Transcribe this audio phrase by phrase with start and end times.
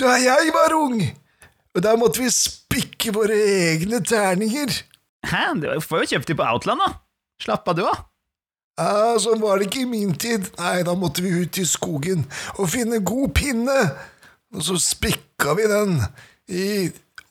[0.00, 1.00] da jeg var ung.
[1.76, 4.72] Og da måtte vi spikke våre egne terninger.
[5.26, 6.92] Hæ, du får jo kjøpt de på Outland, da.
[7.42, 7.96] Slapp av, du, da.
[8.76, 10.48] Ja, sånn var det ikke i min tid.
[10.60, 12.26] Nei, da måtte vi ut i skogen
[12.56, 13.76] og finne god pinne.
[14.56, 15.98] Og så spikka vi den
[16.52, 16.66] i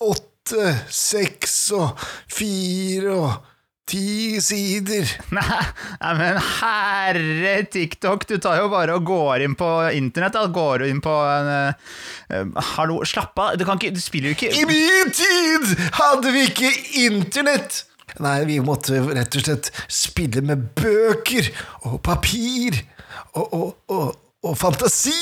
[0.05, 3.51] åtte, seks og fire og
[3.89, 5.05] ti sider.
[5.35, 10.35] Nei, men herre TikTok, du tar jo bare og går inn på internett.
[10.35, 10.47] Da.
[10.55, 13.55] Går inn på en uh, Hallo, slapp av.
[13.59, 16.71] Du, kan ikke, du spiller jo ikke I min tid hadde vi ikke
[17.05, 17.85] internett!
[18.23, 21.49] Nei, vi måtte rett og slett spille med bøker
[21.89, 22.77] og papir
[23.35, 24.13] og, og, og,
[24.45, 25.15] og fantasi!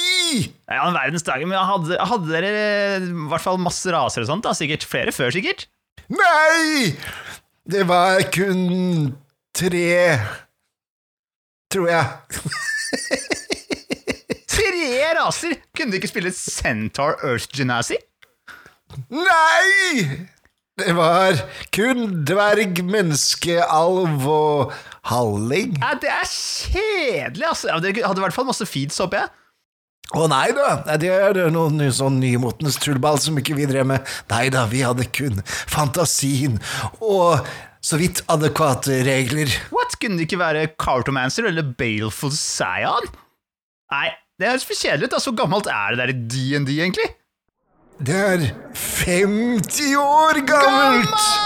[0.70, 2.52] Ja, en verdens dager, men hadde, hadde dere
[3.02, 4.46] i hvert fall masse raser og sånt?
[4.46, 4.54] da?
[4.58, 5.66] Sikkert flere før, sikkert?
[6.14, 6.94] Nei!
[7.64, 9.14] Det var kun
[9.56, 10.20] tre
[11.72, 12.06] Tror jeg.
[14.54, 15.56] Tre raser!
[15.74, 17.96] Kunne du ikke spille Centaur Earth Genasi?
[19.10, 20.04] Nei!
[20.78, 21.40] Det var
[21.74, 24.74] kun dverg, menneske, alv og
[25.10, 25.74] halling.
[25.82, 27.80] Ja, det er kjedelig, altså.
[27.82, 29.34] Det hadde i hvert fall masse feeds, håper jeg.
[30.14, 34.04] Å nei da, det er noen ny- sånn nymotens tullball som ikke vi drev med.
[34.30, 36.60] Nei da, vi hadde kun fantasien
[37.00, 37.48] og
[37.84, 39.50] så vidt adekvate regler.
[39.74, 39.96] What?
[40.00, 43.08] Kunne det ikke være Cartomancer eller Baleful Scion?
[43.94, 44.10] Nei,
[44.40, 45.18] det høres for kjedelig ut.
[45.24, 47.10] Så gammelt er det der i DND, egentlig?
[48.04, 51.08] Det er 50 år gammelt!
[51.10, 51.43] Gammelt!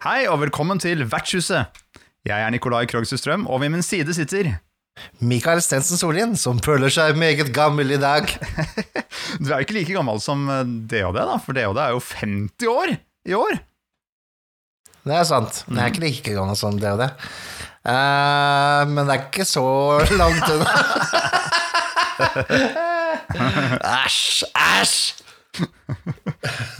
[0.00, 1.76] Hei og velkommen til Vertshuset.
[2.24, 4.46] Jeg er Nikolai Krogstad Strøm, og ved min side sitter
[5.20, 8.24] Mikael Stensen Solien, som føler seg meget gammel i dag.
[9.40, 12.72] Du er jo ikke like gammel som eh, DHD, da, for DHD er jo 50
[12.72, 12.94] år
[13.28, 13.60] i år.
[15.04, 15.60] Det er sant.
[15.68, 17.04] Jeg er ikke like gammel som DHD.
[17.04, 17.92] Uh.
[17.92, 19.66] Eh, men det er ikke så
[20.16, 20.72] langt unna.
[24.00, 25.20] Æsj, æsj!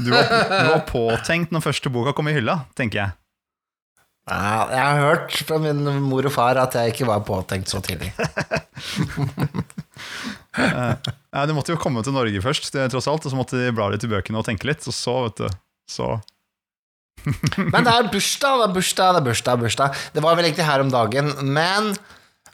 [0.01, 3.17] Du var, du var påtenkt når første boka kom i hylla, tenker jeg.
[4.31, 8.13] Jeg har hørt fra min mor og far at jeg ikke var påtenkt så tidlig.
[11.31, 13.87] Ja, Du måtte jo komme til Norge først, tross alt, og så måtte de bla
[13.93, 15.49] litt i bøkene og tenke litt, og så, vet du
[15.91, 16.09] Så
[17.71, 20.01] Men det er bursdag, det er bursdag, det er bursdag, bursdag.
[20.17, 21.93] Det var vel egentlig her om dagen, men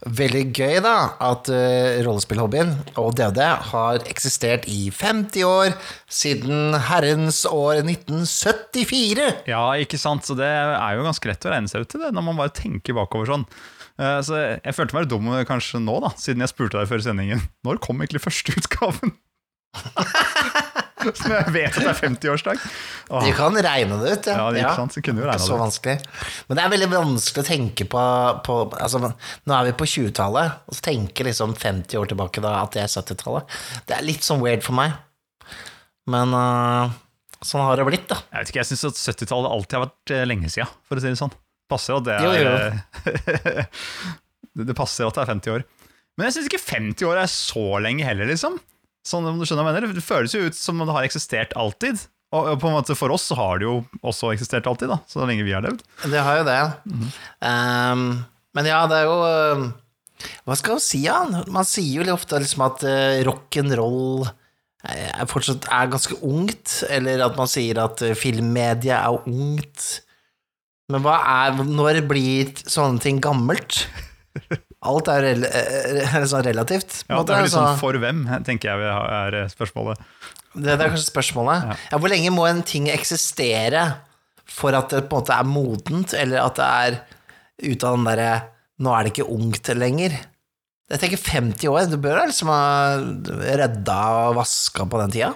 [0.05, 3.41] veldig gøy, da, at uh, rollespillhobbyen og DOD
[3.71, 5.73] har eksistert i 50 år,
[6.13, 9.31] siden herrens år 1974.
[9.49, 12.13] Ja, ikke sant, så det er jo ganske lett å regne seg ut til det,
[12.17, 13.49] når man bare tenker bakover sånn.
[13.97, 17.47] Uh, Så jeg følte meg dum kanskje nå, da, siden jeg spurte deg før sendingen.
[17.65, 19.17] Når kom egentlig første utgaven?
[21.15, 22.67] Som jeg vet at det er 50-årsdag.
[23.11, 25.35] Åh, Du kan regne det ut, Ja, det er ikke sant, så kunne jo Det
[25.37, 25.97] er så vanskelig.
[26.49, 28.05] Men det er veldig vanskelig å tenke på,
[28.47, 32.57] på altså, Nå er vi på 20-tallet, og så tenker liksom 50 år tilbake da
[32.63, 33.59] at det er 70-tallet.
[33.87, 34.97] Det er litt sånn weird for meg.
[36.11, 36.95] Men uh,
[37.43, 38.21] sånn har det blitt, da.
[38.31, 41.03] Jeg vet ikke, jeg syns at 70-tallet alltid har vært eh, lenge siden, for å
[41.03, 41.35] si det sånn.
[41.71, 42.53] Passer at det er jo.
[44.55, 45.67] det, det passer at det er 50 år.
[46.17, 48.57] Men jeg syns ikke 50 år er så lenge heller, liksom.
[49.07, 49.97] Sånn om du skjønner hva jeg mener.
[49.97, 52.03] Det føles jo ut som om det har eksistert alltid.
[52.35, 55.23] Og på en måte for oss så har det jo også eksistert alltid, da, så
[55.29, 55.85] lenge vi har levd.
[56.11, 56.59] Det har jo det.
[57.39, 58.09] Um,
[58.57, 59.69] men ja, det er jo
[60.49, 61.45] Hva skal man si, da?
[61.55, 64.27] Man sier jo litt ofte liksom at uh, rock'n'roll
[64.87, 69.87] er fortsatt er ganske ungt, eller at man sier at filmmedia filmmediet er ungt.
[70.93, 73.87] Men hva er Når blir sånne ting gammelt?
[74.87, 77.01] Alt er rel sånn relativt.
[77.05, 80.03] på Ja, måte, det er litt sånn for hvem, tenker jeg er eh, spørsmålet.
[80.55, 81.67] det, det er kanskje spørsmålet.
[81.91, 81.99] Ja.
[82.01, 83.87] hvor lenge må en ting eksistere
[84.47, 86.99] for at det på en måte er modent, eller at det er
[87.73, 88.31] ut av den derre
[88.77, 90.13] Nå er det ikke ungt lenger.
[90.93, 91.87] Jeg tenker 50 år.
[91.89, 92.99] Du bør liksom ha
[93.57, 93.95] redda
[94.29, 95.31] og vaska på den tida.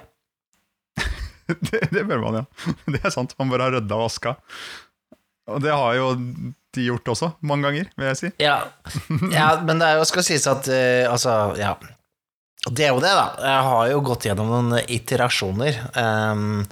[1.51, 2.45] Det, det bør man, ja.
[2.93, 3.33] Det er sant.
[3.41, 4.35] Man bør ha rydda og vaska.
[5.51, 6.11] Og det har jo
[6.79, 8.31] gjort også, mange ganger, vil jeg si.
[8.43, 8.59] Ja,
[9.35, 11.75] ja men det er jo, skal sies at uh, Altså, ja.
[12.69, 13.27] Det er jo det, da.
[13.41, 15.79] Jeg har jo gått gjennom noen iterasjoner.
[15.97, 16.67] Um,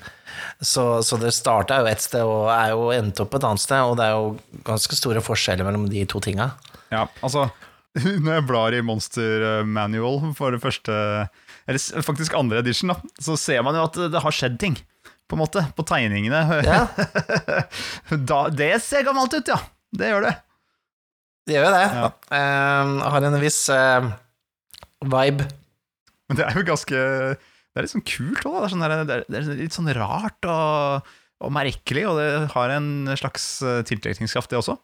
[0.60, 3.80] så, så det starta jo et sted og er jo endt opp et annet sted,
[3.80, 6.50] og det er jo ganske store forskjeller mellom de to tinga.
[6.92, 7.48] Ja, altså
[8.24, 10.92] Når jeg blar i Monster eh, Manual for det første
[11.68, 14.76] Eller faktisk andre edition, da, så ser man jo at det har skjedd ting.
[15.28, 16.38] På en måte, på tegningene.
[16.64, 16.86] Ja.
[18.30, 19.58] da, det ser gammelt ut, ja.
[19.96, 20.34] Det gjør det.
[21.48, 21.84] Det gjør jo det.
[21.96, 22.08] Ja.
[22.28, 24.10] Uh, har en viss uh,
[25.00, 25.46] vibe.
[26.28, 28.58] Men det er jo ganske Det er litt sånn kult òg.
[28.60, 31.08] Det, sånn det, det er litt sånn rart og,
[31.44, 34.74] og merkelig, og det har en slags eh, tiltrekningskraft, det også.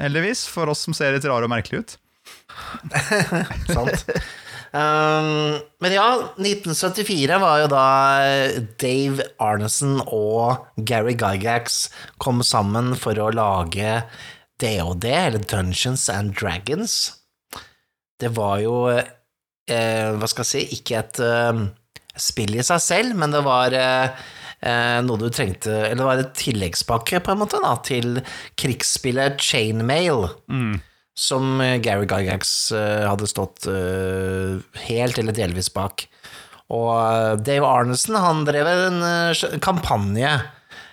[0.00, 1.98] Heldigvis, for oss som ser litt rare og merkelige ut.
[3.76, 4.06] Sant.
[4.70, 6.06] Um, men ja,
[6.38, 7.86] 1974 var jo da
[8.80, 11.88] Dave Arneson og Gary Gygax
[12.22, 13.98] kom sammen for å lage
[14.60, 16.96] DOD, eller Dungeons and Dragons.
[18.20, 21.64] Det var jo, eh, hva skal jeg si, ikke et eh,
[22.20, 24.20] spill i seg selv, men det var eh,
[24.60, 28.20] eh, noe du trengte Eller det var et tilleggspakke, på en måte, da, til
[28.60, 30.28] krigsspillet Chainmail
[31.20, 36.06] som eh, Gary Gygax eh, hadde stått eh, helt eller delvis bak.
[36.70, 39.00] Og Dave Arnesen han drev en
[39.58, 40.36] kampanje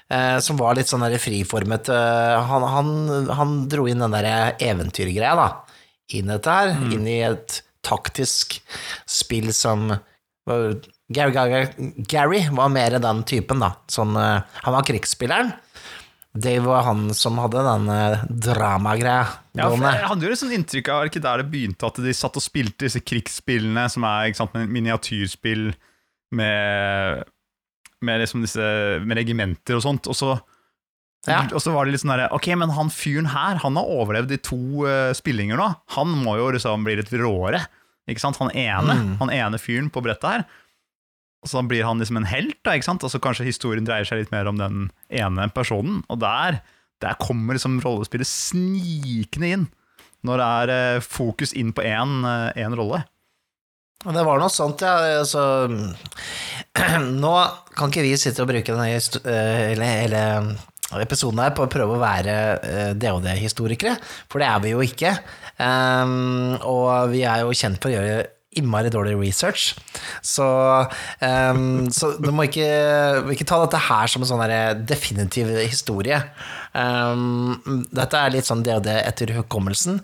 [0.10, 1.90] eh, som var litt sånn der friformet.
[1.90, 5.48] eh, han, han, han dro inn den der eventyrgreia, da,
[6.18, 8.60] inn dette her, inn i et taktisk
[9.08, 9.90] spill som
[10.48, 13.70] var- Gary, Gygax- Gary var mer den typen, da.
[13.88, 15.54] Sånn, eh, han var krigsspilleren.
[16.38, 19.24] Dave var han som hadde den eh, dramagreia
[19.58, 22.36] Ja, jeg hadde jo et sånt inntrykk av ikke der det begynte, at de satt
[22.38, 25.72] og spilte disse krigsspillene, som er sant, miniatyrspill
[26.38, 27.24] med,
[28.06, 28.62] med liksom disse
[29.06, 30.36] med regimenter og sånt, og så,
[31.28, 31.42] Ja.
[31.52, 34.32] og så var det litt sånn derre Ok, men han fyren her, han har overlevd
[34.32, 35.66] i to uh, spillinger nå.
[35.98, 37.66] Han må jo liksom bli litt råere.
[38.08, 38.38] Ikke sant?
[38.40, 39.18] Han ene, Mm.
[39.20, 40.46] han ene fyren på brettet her.
[41.44, 43.04] Og så blir han liksom en helt, da, ikke sant?
[43.04, 46.04] Og så kanskje historien dreier seg litt mer om den ene personen.
[46.10, 46.62] Og der,
[47.02, 49.68] der kommer liksom rollespillet snikende inn.
[50.26, 52.24] Når det er eh, fokus inn på én
[52.56, 53.04] eh, rolle.
[54.06, 55.24] Det var noe sånt, ja.
[55.26, 55.42] Så
[57.24, 57.36] nå
[57.78, 60.24] kan ikke vi sitte og bruke denne eh, hele, hele
[61.02, 63.98] episoden her på å prøve å være eh, DOD-historikere,
[64.30, 65.18] for det er vi jo ikke.
[65.58, 68.26] Um, og vi er jo kjent for å gjøre
[68.58, 69.72] innmari dårlig research.
[70.26, 70.46] Så,
[71.22, 72.70] um, så du må ikke,
[73.34, 76.22] ikke ta dette her som en sånn definitiv historie.
[76.74, 77.58] Um,
[77.94, 80.02] dette er litt sånn DHD etter hukommelsen.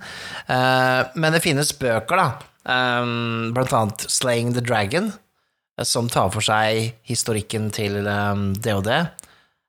[0.49, 2.52] Uh, men det finnes bøker, da.
[2.63, 5.11] Um, blant annet Slaying the Dragon,
[5.77, 8.91] eh, som tar for seg historikken til um, DOD.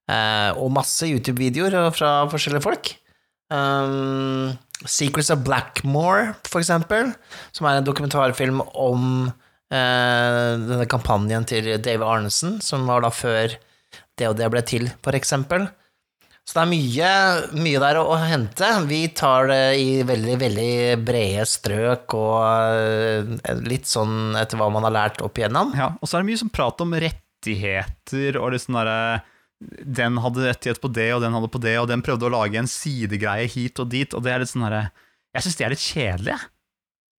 [0.05, 2.93] Uh, og masse YouTube-videoer fra forskjellige folk.
[3.50, 4.55] Um,
[4.85, 7.14] Secrets of Blackmore, for eksempel,
[7.56, 13.56] som er en dokumentarfilm om uh, denne kampanjen til Dave Arnesen, som var da før
[14.20, 15.67] DOD ble til, for eksempel.
[16.44, 17.11] Så det er mye,
[17.56, 18.69] mye der å, hente.
[18.88, 20.73] Vi tar det i veldig, veldig
[21.06, 25.73] brede strøk og eh, litt sånn etter hva man har lært opp igjennom.
[25.79, 29.23] Ja, og så er det mye som prat om rettigheter og sånn derre
[29.64, 32.61] Den hadde rettighet på det, og den hadde på det, og den prøvde å lage
[32.61, 34.91] en sidegreie hit og dit, og det er litt sånn herre
[35.32, 36.50] Jeg syns det er litt kjedelig, jeg.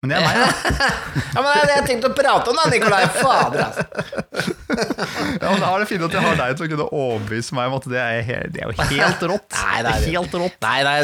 [0.04, 0.90] Men det er meg, da.
[1.36, 3.02] Ja, men det er det jeg tenkte å prate om, da, Nikolai.
[3.16, 3.86] Fader, altså.
[5.40, 7.70] Ja, men da er det fint at jeg har deg til å kunne overbevise meg
[7.70, 9.56] om at det er, det er jo helt rått.
[9.56, 10.56] Nei, det er helt rått.
[10.64, 10.96] Nei, nei,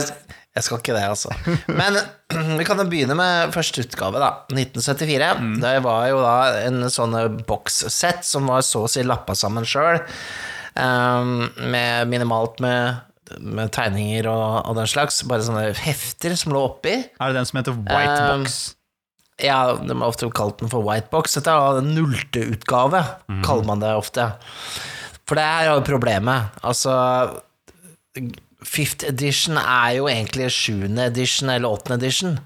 [0.53, 1.33] jeg skal ikke det, altså.
[1.73, 1.97] Men
[2.61, 4.31] vi kan jo begynne med første utgave, da.
[4.53, 5.31] 1974.
[5.62, 6.35] Det var jo da
[6.67, 7.17] en sånn
[7.49, 10.03] bokssett som var så å si lappa sammen sjøl,
[10.77, 13.00] med minimalt med,
[13.41, 15.23] med tegninger og, og den slags.
[15.29, 16.99] Bare sånne hefter som lå oppi.
[17.00, 18.61] Er det den som heter White Um, Box?
[19.41, 21.39] Ja, de har ofte kalt den for white box.
[21.39, 23.01] Dette er en den nullte utgave,
[23.46, 24.29] kaller man det ofte.
[25.29, 26.53] For det er jo problemet.
[26.67, 26.93] Altså
[28.62, 32.36] Fifth edition er jo egentlig sjuende edition eller åttende edition.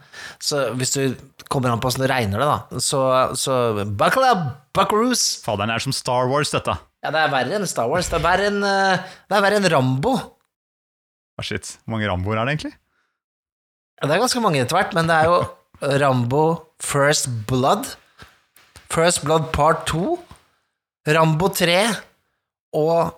[0.40, 1.16] Så hvis du
[1.52, 3.00] kommer an på åssen du regner det, da, så,
[3.36, 3.58] så
[3.98, 5.26] buckle up, buckaroos!
[5.44, 6.72] Faderen er som Star Wars, dette.
[7.04, 8.08] Ja, det er verre enn Star Wars.
[8.10, 10.16] Det er verre enn, eh, det er verre enn Rambo.
[11.36, 11.76] Ah, shit.
[11.84, 12.74] Hvor mange Ramboer er det egentlig?
[14.00, 15.36] Ja, det er ganske mange etter hvert, men det er jo
[15.80, 17.86] Rambo First Blood,
[18.92, 20.18] First Blood Part 2,
[21.16, 21.78] Rambo 3
[22.76, 23.12] og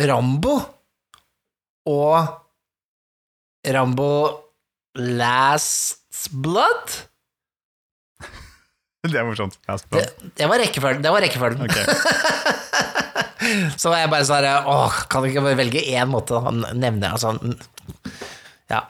[0.00, 0.54] Rambo
[1.90, 2.28] og
[3.66, 4.10] Rambo
[4.98, 6.86] Last Blood?
[9.10, 9.56] Det er morsomt.
[9.92, 10.04] Det,
[10.36, 11.02] det var rekkefølgen.
[11.04, 11.62] Det var rekkefølgen.
[11.64, 11.76] Ok.
[13.80, 17.08] Så var jeg bare sånn Åh, kan du ikke bare velge én måte å nevne
[17.14, 17.30] altså,
[18.68, 18.82] Ja.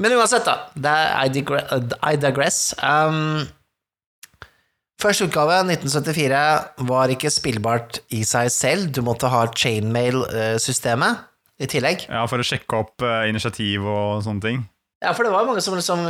[0.00, 0.56] Men uansett, da.
[0.74, 1.60] Det er I, digre,
[2.02, 2.74] I digress.
[2.82, 3.44] Um,
[5.02, 6.42] første utgave, 1974,
[6.90, 8.90] var ikke spillbart i seg selv.
[8.94, 11.24] Du måtte ha chainmail-systemet
[11.62, 12.08] i tillegg.
[12.10, 14.62] Ja, For å sjekke opp eh, initiativ og sånne ting.
[15.04, 16.06] Ja, for det var mange som liksom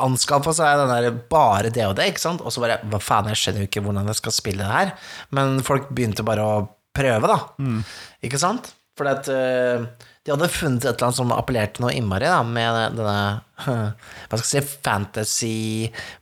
[0.00, 3.64] anskaffa seg den der bare det, ikke sant, og så bare Hva faen, jeg skjønner
[3.64, 4.94] jo ikke hvordan jeg skal spille det her.
[5.36, 6.56] Men folk begynte bare å
[6.96, 7.38] prøve, da.
[8.24, 8.72] Ikke sant?
[8.98, 12.96] Fordi at, eh, de hadde funnet et eller annet som appellerte noe innmari da, med
[12.96, 13.16] denne
[14.30, 15.56] hva skal jeg si, fantasy,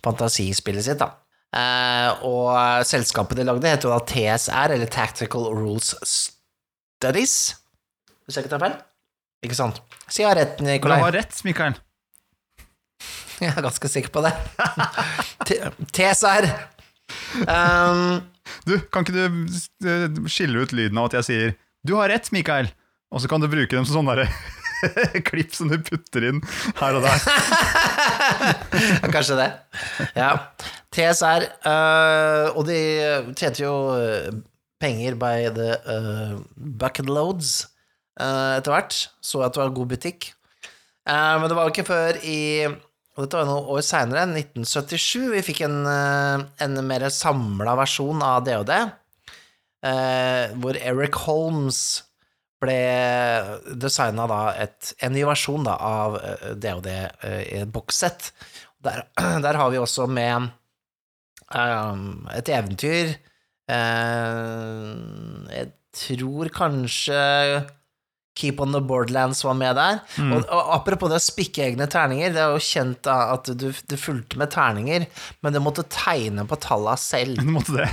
[0.02, 0.98] fantasispillet sitt.
[1.02, 1.12] da.
[1.54, 7.36] Eh, og selskapet de lagde, heter jo da TSR, eller Tactical Rules Studies.
[8.26, 8.76] Hvis jeg ikke tar feil?
[9.46, 9.78] Ikke sant?
[10.08, 11.78] Så jeg har rett, Du har rett, Mikael.
[13.42, 14.30] Jeg er ganske sikker på det.
[15.96, 16.46] TSR.
[17.42, 18.20] Um,
[18.66, 22.28] Du, kan ikke du eh, skille ut lyden av at jeg sier 'du har rett,
[22.34, 22.70] Mikael',
[23.12, 26.40] og så kan du bruke dem som sånne derre klipp som du putter inn
[26.80, 27.26] her og der.
[29.14, 29.50] Kanskje det.
[30.18, 30.32] Ja.
[30.92, 32.80] TSR, uh, og de
[33.38, 34.32] tjente jo øh,
[34.82, 37.62] penger by the uh, bucket loads
[38.20, 38.98] uh, etter hvert.
[39.24, 40.32] Så at det var god butikk.
[41.08, 42.40] Eh, men det var jo ikke før i
[43.12, 48.46] og dette var noen år seinere, 1977, vi fikk en, en mer samla versjon av
[48.46, 48.70] DOD,
[49.84, 51.82] eh, hvor Eric Holmes
[52.62, 52.78] ble
[53.78, 58.30] designa en ny versjon da, av eh, DOD eh, i et bokssett.
[58.82, 59.04] Der,
[59.44, 60.48] der har vi også med
[61.54, 63.12] um, et eventyr
[63.70, 64.96] uh,
[65.52, 67.20] Jeg tror kanskje
[68.38, 69.98] Keep on the Borderlands var med der.
[70.24, 73.66] Og, og apropos det å spikke egne terninger, det er jo kjent da at du,
[73.68, 75.04] du fulgte med terninger,
[75.44, 77.36] men du måtte tegne på talla selv.
[77.44, 77.90] Du måtte det.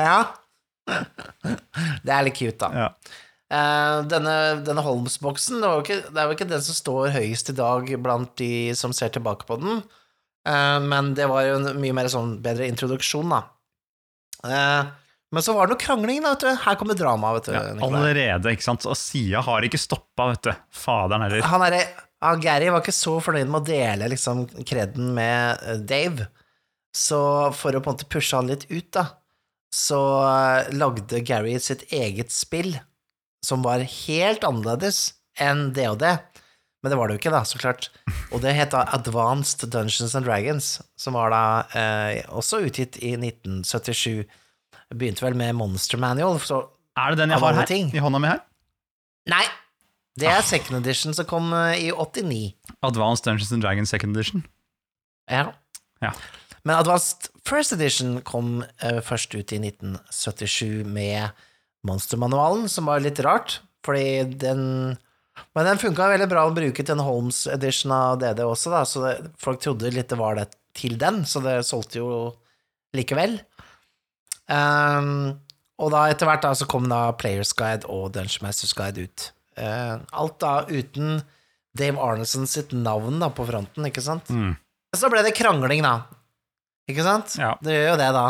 [0.00, 0.22] Ja.
[0.88, 2.86] Det er litt cute, da.
[2.86, 2.88] Ja.
[3.48, 4.34] Eh, denne,
[4.66, 8.92] denne Holmes-boksen, det, er jo ikke den som står høyest i dag blant de som
[8.96, 9.80] ser tilbake på den,
[10.48, 13.42] Eh, men det var jo en mye mer sånn bedre introduksjon, da.
[14.48, 14.90] Eh,
[15.34, 16.50] men så var det noe krangling, da, vet du.
[16.64, 17.54] Her kommer drama, vet du.
[17.56, 18.86] Ja, allerede, ikke sant.
[18.88, 20.52] Og Sia har ikke stoppa, vet du.
[20.72, 21.44] Faderen heller.
[21.52, 26.30] Han er, ja, Gary var ikke så fornøyd med å dele liksom kreden med Dave,
[26.96, 27.20] så
[27.54, 29.04] for å på en måte pushe han litt ut, da,
[29.74, 30.00] så
[30.72, 32.72] lagde Gary sitt eget spill
[33.44, 36.16] som var helt annerledes enn det og det.
[36.82, 37.88] Men det var det jo ikke, da, så klart.
[38.34, 40.68] Og det het da Advanced Dungeons and Dragons,
[40.98, 41.42] som var da
[41.74, 44.24] eh, også utgitt i 1977.
[44.94, 46.68] Begynte vel med Monster Manual, så
[46.98, 47.66] Er det den jeg har her?
[47.66, 47.90] ting.
[47.94, 48.44] I hånda mi her?
[49.28, 49.44] Nei!
[50.18, 52.54] Det er second edition som kom eh, i 89.
[52.82, 54.46] Advanced Dungeons and Dragons Second Edition.
[55.30, 55.52] Ja.
[56.02, 56.10] Ja.
[56.64, 61.30] Men Advanced First Edition kom eh, først ut i 1977 med
[61.86, 64.96] Monstermanualen, som var litt rart, fordi den
[65.54, 68.80] Men den funka veldig bra å bruke til en Holmes edition av DD også, da,
[68.82, 72.08] så det, folk trodde litt det var det til den, så det solgte jo
[72.96, 73.36] likevel.
[74.50, 75.38] Um,
[75.78, 79.28] og da etter hvert da så kom da Players Guide og Dungeon Masters Guide ut.
[79.54, 81.20] Uh, alt da uten
[81.78, 84.30] Dave Arneson sitt navn da på fronten, ikke sant?
[84.34, 84.56] Mm.
[84.96, 86.08] Så ble det krangling, da.
[86.88, 87.36] Ikke sant?
[87.38, 87.52] Ja.
[87.62, 88.26] Det gjør jo det, da.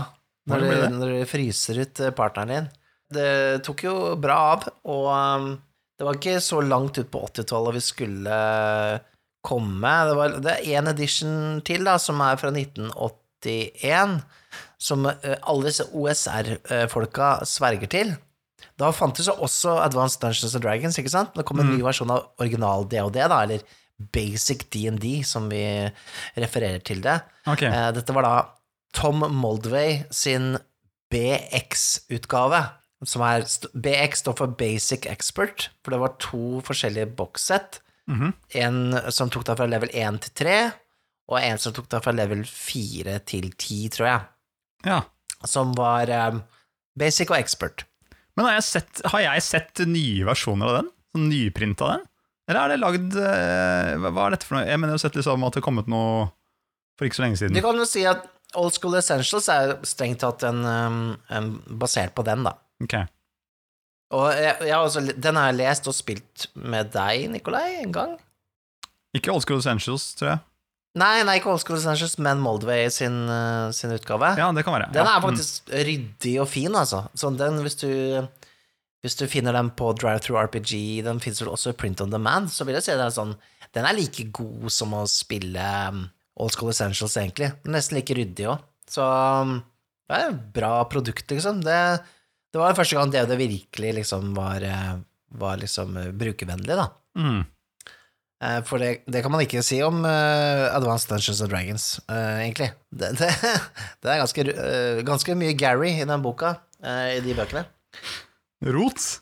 [0.48, 2.68] Når det du, når du fryser ut eh, partneren din.
[3.14, 5.48] Det tok jo bra av, og um,
[5.98, 9.00] det var ikke så langt ut på 80-tallet vi skulle eh,
[9.42, 9.94] komme.
[10.06, 14.20] Det, var, det er én edition til, da, som er fra 1981,
[14.78, 18.14] som eh, alle disse OSR-folka sverger til.
[18.78, 21.34] Da fantes jo også Advanced Dungeons and Dragons, ikke sant?
[21.34, 23.66] Det kom en ny versjon av original DOD, da, eller
[24.14, 25.64] Basic DND, som vi
[26.38, 27.18] refererer til det.
[27.42, 27.70] Okay.
[27.72, 28.34] Eh, Dette var da
[28.94, 30.52] Tom Moldway sin
[31.10, 32.62] BX-utgave.
[33.06, 33.44] Som er
[33.78, 37.80] BX står for Basic Expert, for det var to forskjellige bokssett.
[38.10, 38.32] Mhm.
[38.58, 38.78] En
[39.14, 40.58] som tok deg fra level 1 til 3,
[41.28, 44.20] og en som tok deg fra level 4 til 10, tror jeg.
[44.88, 45.00] Ja.
[45.46, 46.42] Som var um,
[46.98, 47.84] Basic og Expert.
[48.34, 50.90] Men har jeg, sett, har jeg sett nye versjoner av den?
[51.14, 52.08] Sånn nyprint av den?
[52.48, 54.66] Eller er det lagd uh, hva, hva er dette for noe?
[54.66, 56.28] Jeg mener jeg har sett liksom at det har kommet noe
[56.98, 57.58] for ikke så lenge siden.
[57.58, 58.24] Du kan jo si at
[58.58, 61.50] Old School Essentials er strengt tatt en, um, en
[61.82, 62.56] basert på den, da.
[62.84, 62.96] Ok.
[64.16, 67.92] Og jeg, jeg har også, den har jeg lest og spilt med deg, Nikolai, en
[67.92, 68.14] gang.
[69.16, 70.44] Ikke Old School Essentials, tror jeg.
[70.98, 74.32] Nei, nei, ikke Old School Essentials, men Moldway sin, uh, sin utgave.
[74.40, 74.88] Ja, det kan være.
[74.94, 75.14] Den ja.
[75.16, 77.04] er faktisk ryddig og fin, altså.
[77.18, 77.90] Sånn den, hvis du,
[79.04, 80.72] hvis du finner den på Drive-Through RPG,
[81.06, 83.36] den finnes vel også i Print on Demand, så vil jeg si den er sånn
[83.76, 86.06] Den er like god som å spille um,
[86.40, 87.52] Old School Essentials, egentlig.
[87.68, 88.64] Nesten like ryddig òg.
[88.88, 89.58] Så um,
[90.08, 91.60] det er et bra produkt, liksom.
[91.66, 91.76] Det,
[92.52, 94.96] det var første gang det, virkelig liksom var, eh,
[95.40, 96.88] var liksom eh, brukervennlig, da.
[97.18, 97.44] Mm.
[98.44, 102.38] Eh, For det, det kan man ikke si om uh, Advanced Dungeons and Dragons, uh,
[102.40, 102.70] egentlig.
[102.90, 103.30] Det, det,
[104.02, 107.64] det er ganske, uh, ganske mye Gary i den boka, i de bøkene.
[108.62, 109.18] Rot.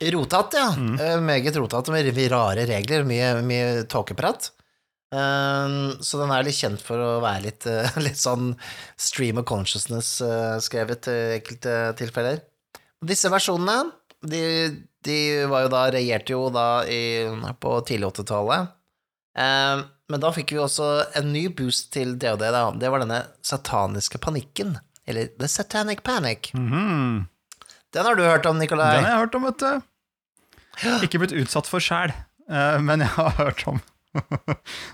[0.00, 0.68] Rotat, ja.
[1.04, 4.50] Eh, meget rotat med rare regler, mye, mye tåkeprat.
[5.10, 8.54] Eh, så den er litt kjent for å være litt, uh, litt sånn
[9.00, 12.44] stream of consciousness eh, skrevet i enkelte tilfeller.
[13.00, 13.90] Disse versjonene
[14.20, 14.44] de
[15.04, 17.24] de var jo da, regjerte jo da i,
[17.60, 18.72] på tidlig 80-tallet.
[19.40, 22.64] Um, men da fikk vi også en ny boost til DOD, da.
[22.76, 24.76] Det var denne sataniske panikken.
[25.08, 26.52] Eller The Satanic Panic.
[26.54, 27.28] Mhm.
[27.90, 28.92] Den har du hørt om, Nikolai?
[28.98, 31.00] Den har jeg hørt om, vet du.
[31.06, 32.12] Ikke blitt utsatt for sjæl,
[32.46, 33.80] eh, men jeg har hørt om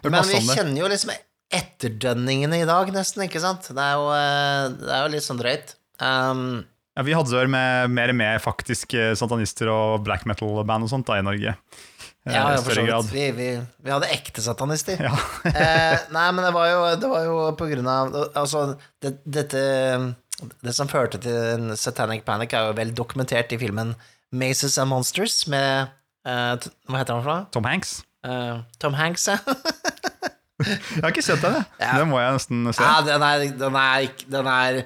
[0.04, 1.14] Men vi kjenner jo liksom
[1.56, 3.68] etterdønningene i dag, nesten, ikke sant?
[3.70, 5.76] Det er jo, eh, det er jo litt sånn drøyt.
[6.02, 6.64] Um,
[6.96, 11.04] Ja, vi hadde vel med mer og mer faktisk satanister og black metal-band og sånt
[11.10, 11.52] da i Norge.
[12.26, 13.12] Eh, ja, ja, for så vidt.
[13.12, 13.48] Vi, vi,
[13.86, 14.98] vi hadde ekte satanister.
[14.98, 15.12] Ja.
[15.46, 18.64] eh, nei, men det var jo, det var jo på grunn av Altså,
[19.02, 19.62] det, dette
[20.64, 23.94] Det som førte til en Satanic Panic, er jo vel dokumentert i filmen
[24.34, 25.92] Maces and Monsters med
[26.26, 27.46] eh, Hva heter han for noe?
[27.54, 28.00] Tom Hanks.
[28.26, 29.38] Eh, Tom Hanks, ja.
[30.66, 31.66] Jeg har ikke sett den, jeg.
[31.82, 31.90] Ja.
[32.00, 32.80] Det må jeg nesten se.
[32.80, 34.78] ja den, er, den, er, den, er,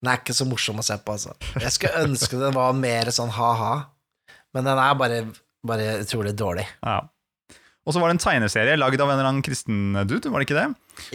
[0.00, 1.34] den er ikke så morsom å se på, altså.
[1.60, 3.74] Jeg skulle ønske den var mer sånn ha-ha,
[4.56, 5.18] men den er bare,
[5.68, 6.64] bare utrolig dårlig.
[6.80, 7.02] Ja.
[7.84, 10.48] Og så var det en tegneserie lagd av en eller annen kristen dude, var det
[10.48, 10.66] ikke det?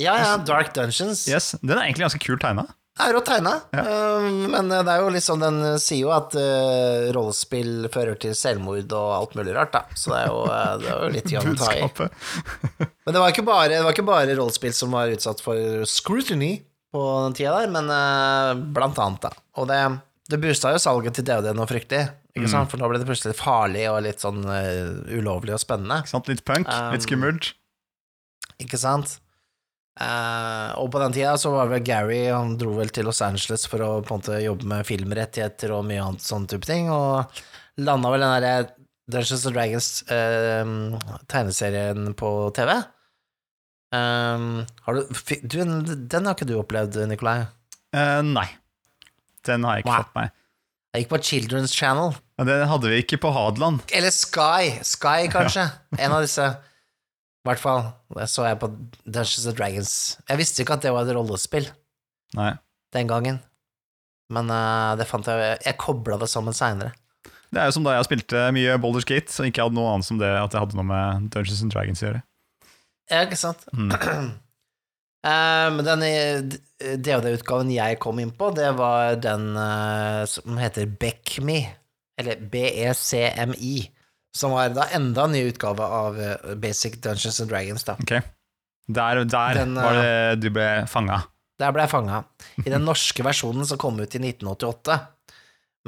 [0.06, 1.26] Ja, ja, Dark Dungeons.
[1.32, 2.68] Yes, Den er egentlig ganske kult tegna.
[3.00, 3.84] Det er rått tegna, Ja.
[3.88, 8.92] øh, men det er jo liksom Den sier jo at uh, rollespill fører til selvmord
[8.92, 9.86] og alt mulig rart, da.
[9.96, 12.90] Så det er jo, øh, det er jo litt å ta i.
[13.08, 16.58] Men det var ikke bare, det var ikke bare rollespill som var utsatt for scrutiny
[16.92, 19.32] på den tida der, men uh, blant annet, da.
[19.62, 19.80] Og det,
[20.34, 22.68] det boosta jo salget til DVD noe fryktelig, ikke sant?
[22.72, 26.04] For nå ble det plutselig farlig og litt sånn uh, ulovlig og spennende.
[26.28, 27.54] Litt punk, Um, litt skummelt.
[28.60, 29.22] Ikke sant?
[30.00, 33.66] Eh, og på den tida så var vel Gary Han dro vel til Los Angeles
[33.68, 37.42] for å på en måte jobbe med filmrettigheter og mye annet sånn type ting, og
[37.84, 38.70] landa vel den derre
[39.10, 42.76] Dungeons and Dragons-tegneserien tegneserien på TV.
[43.90, 47.48] Um, har du, du Den har ikke du opplevd, Nikolai?
[47.96, 48.46] Uh, nei.
[49.48, 50.36] Den har jeg ikke fått meg.
[50.94, 52.14] Jeg gikk på Children's Channel.
[52.38, 53.82] Ja, den hadde vi ikke på Hadeland.
[53.94, 54.78] Eller Sky.
[54.86, 55.66] Sky, kanskje.
[55.98, 56.46] En av disse.
[57.40, 57.84] I hvert fall.
[58.28, 58.68] Så jeg på
[59.06, 59.94] Dungeons and Dragons.
[60.28, 61.70] Jeg visste ikke at det var et rollespill.
[62.38, 62.52] Nei.
[62.94, 63.40] den gangen.
[64.30, 66.92] Men uh, det fant jeg Jeg kobla det sammen seinere.
[67.50, 70.06] Det er jo som da jeg spilte mye Boulders Gate, og ikke hadde noe annet
[70.06, 72.22] som det at jeg hadde noe med Dungeons and Dragons å gjøre.
[73.10, 73.66] Ja, ikke sant?
[73.74, 73.90] Mm.
[75.20, 80.86] Eh, men den i- DOD-utgaven jeg kom inn på, det var den uh, som heter
[81.02, 81.58] BECMI,
[82.22, 83.74] eller BECMI,
[84.36, 87.98] som var da enda en ny utgave av eh, Basic Dungeons and Dragons, da.
[88.00, 88.20] Ok.
[88.90, 91.22] Der, der Den, var det du ble fanga.
[91.60, 92.24] Der ble jeg fanga.
[92.64, 94.98] I den norske versjonen som kom ut i 1988.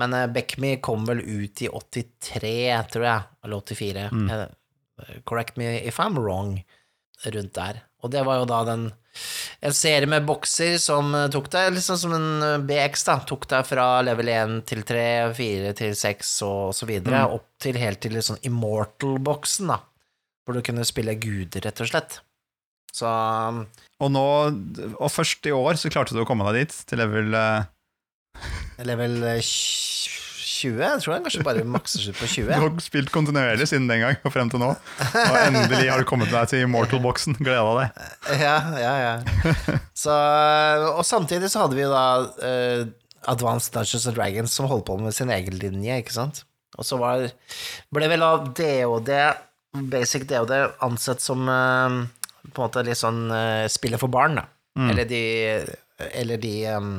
[0.02, 2.52] Men uh, Beckme kom vel ut i 83,
[2.94, 4.08] tror jeg, eller 84.
[4.12, 4.30] Mm.
[4.32, 6.60] Eh, correct me if I'm wrong,
[7.26, 7.82] rundt der.
[8.02, 8.90] Og det var jo da den
[9.62, 13.44] En serie med bokser som eh, tok deg, liksom som en eh, BX, da, tok
[13.52, 15.04] deg fra level 1 til 3,
[15.38, 17.36] 4 til 6 og så videre, Mm.
[17.38, 19.82] opp til helt til liksom Immortal-boksen, da,
[20.46, 22.20] hvor du kunne spille guder, rett og slett.
[22.92, 23.62] Så um,
[24.04, 24.24] Og nå,
[25.00, 27.70] og først i år så klarte du å komme deg dit, til level eh,
[28.84, 29.22] Level
[30.62, 30.80] 20?
[30.84, 32.48] Jeg tror jeg kanskje bare makser ut på 20.
[32.48, 34.70] Du har spilt kontinuerlig siden den gang og frem til nå.
[34.72, 37.40] Og endelig har du kommet deg til Immortal-boksen.
[37.42, 38.02] Gleda deg.
[38.42, 39.14] Ja, ja, ja.
[39.98, 40.16] Så,
[40.94, 42.86] og samtidig så hadde vi da uh,
[43.32, 46.44] Advanced Dungeons and Dragons som holdt på med sin egen linje, ikke sant?
[46.80, 47.28] Og så var,
[47.94, 49.12] ble vel av DOD,
[49.92, 52.02] basic DOD, ansett som uh,
[52.48, 54.48] på en måte litt sånn uh, spillet for barn, da.
[54.80, 55.24] Eller de,
[56.16, 56.92] eller de em,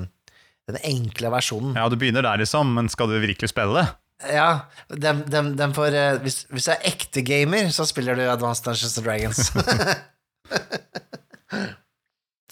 [0.70, 1.74] den enkle versjonen.
[1.78, 3.88] Ja, du begynner der, liksom, men skal du virkelig spille det?
[4.30, 8.22] Ja, dem, dem, dem får, eh, hvis, hvis du er ekte gamer, så spiller du
[8.30, 9.50] Advanced Dungeons and Dragons.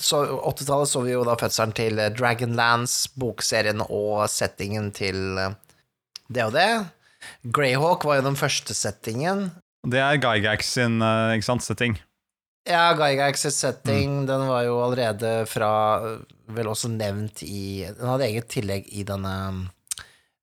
[0.00, 5.54] så 80-tallet så vi jo da fødselen til eh, Dragonlance, bokserien og settingen til eh,
[6.30, 6.70] det og det.
[7.54, 9.50] Greyhawk var jo den første settingen.
[9.86, 11.94] Det er Gygax sin ikke sant, setting.
[12.68, 15.70] Ja, Gygax's setting, den var jo allerede fra
[16.50, 19.60] Vel også nevnt i Den hadde eget tillegg i denne um,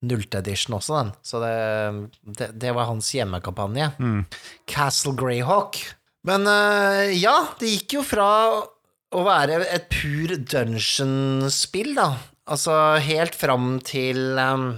[0.07, 1.11] nullte edition også, den.
[1.25, 1.53] Så det,
[2.39, 3.91] det, det var hans hjemmekampanje.
[3.99, 4.23] Mm.
[4.69, 5.79] Castle Greyhawk.
[6.27, 8.29] Men uh, ja, det gikk jo fra
[9.07, 12.11] å være et pur dungeon-spill, da.
[12.47, 14.69] Altså helt fram til um,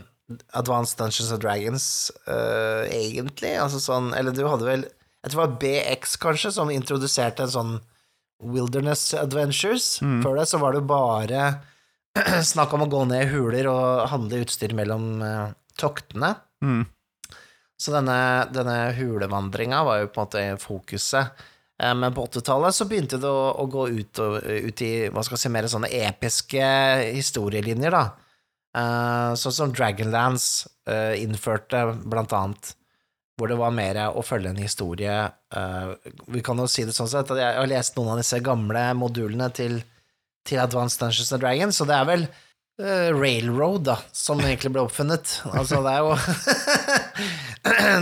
[0.57, 1.87] Advanced Dungeons and Dragons,
[2.29, 3.53] uh, egentlig.
[3.59, 4.87] Altså sånn Eller du hadde vel
[5.23, 7.73] Jeg tror det var BX, kanskje, som introduserte en sånn
[8.39, 9.97] Wilderness Adventures.
[10.23, 11.41] Før det så var det bare
[12.53, 16.33] snakk om å gå ned i huler og handle utstyr mellom uh, toktene.
[16.63, 16.85] Mm.
[17.79, 18.19] Så denne,
[18.51, 21.43] denne hulevandringa var jo på en måte fokuset.
[21.79, 25.23] Eh, Men på 80-tallet så begynte det å, å gå ut, og, ut i hva
[25.23, 26.65] skal jeg si, mer sånne episke
[27.15, 28.03] historielinjer, da.
[28.69, 32.75] Uh, sånn som Dragonlance eh, innførte, blant annet,
[33.39, 35.15] hvor det var mer å følge en historie.
[35.55, 38.41] Eh, vi kan jo si det sånn sett, at jeg har lest noen av disse
[38.43, 39.79] gamle modulene til,
[40.47, 44.83] til Advanced Dungeons and Dragons, så det er vel eh, Railroad, da, som egentlig ble
[44.83, 45.39] oppfunnet.
[45.53, 46.13] Altså, det er jo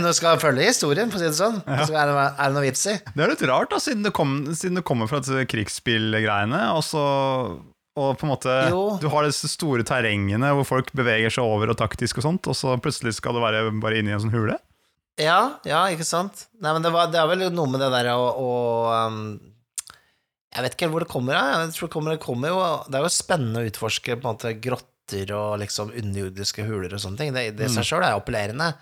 [0.04, 1.58] Du skal følge historien, for å si det sånn.
[1.64, 2.98] Så er det, er det noe vits i.
[3.14, 6.84] Det er litt rart, da, siden det, kom, siden det kommer fra disse krigsspillgreiene, og
[6.86, 7.04] så
[7.98, 8.82] og på en måte Jo.
[9.02, 12.54] Du har disse store terrengene hvor folk beveger seg over og taktisk og sånt, og
[12.54, 14.58] så plutselig skal du være bare inne i en sånn hule.
[15.18, 16.46] Ja, ja, ikke sant?
[16.62, 18.50] Nei, men det, var, det er vel noe med det der å, å
[19.08, 19.22] um,
[20.54, 21.64] Jeg vet ikke helt hvor det kommer av.
[21.64, 24.30] Jeg tror det kommer, det kommer jo Det er jo spennende å utforske på en
[24.30, 27.34] måte grotter og liksom underjordiske huler og sånne ting.
[27.34, 28.72] Det i seg sjøl er appellerende.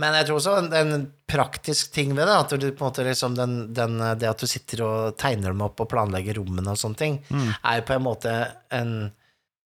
[0.00, 3.04] Men jeg tror også en, en praktisk ting ved det, at du på en måte
[3.04, 6.80] liksom den, den, det at du sitter og tegner dem opp og planlegger rommene og
[6.80, 7.18] sånne ting,
[7.60, 8.36] er jo på en måte
[8.72, 8.94] en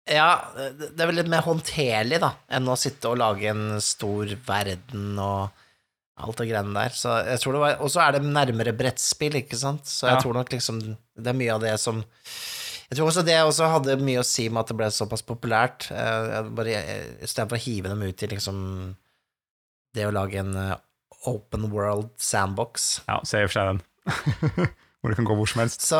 [0.09, 4.33] Ja, det er vel litt mer håndterlig, da, enn å sitte og lage en stor
[4.47, 5.61] verden og
[6.17, 6.89] alt det greiene der.
[6.93, 9.85] Så jeg tror det var Og så er det nærmere brettspill, ikke sant?
[9.89, 10.21] Så jeg Ja.
[10.21, 10.79] tror nok liksom
[11.17, 12.03] det er mye av det som
[12.91, 15.87] Jeg tror også det også hadde mye å si med at det ble såpass populært.
[15.91, 18.95] Eh, Istedenfor å hive dem ut i liksom
[19.95, 20.75] det å lage en eh,
[21.25, 23.01] open world sandbox.
[23.07, 24.69] Ja, ser i og for seg den.
[25.03, 25.83] hvor det kan gå hvor som helst.
[25.83, 25.99] Så,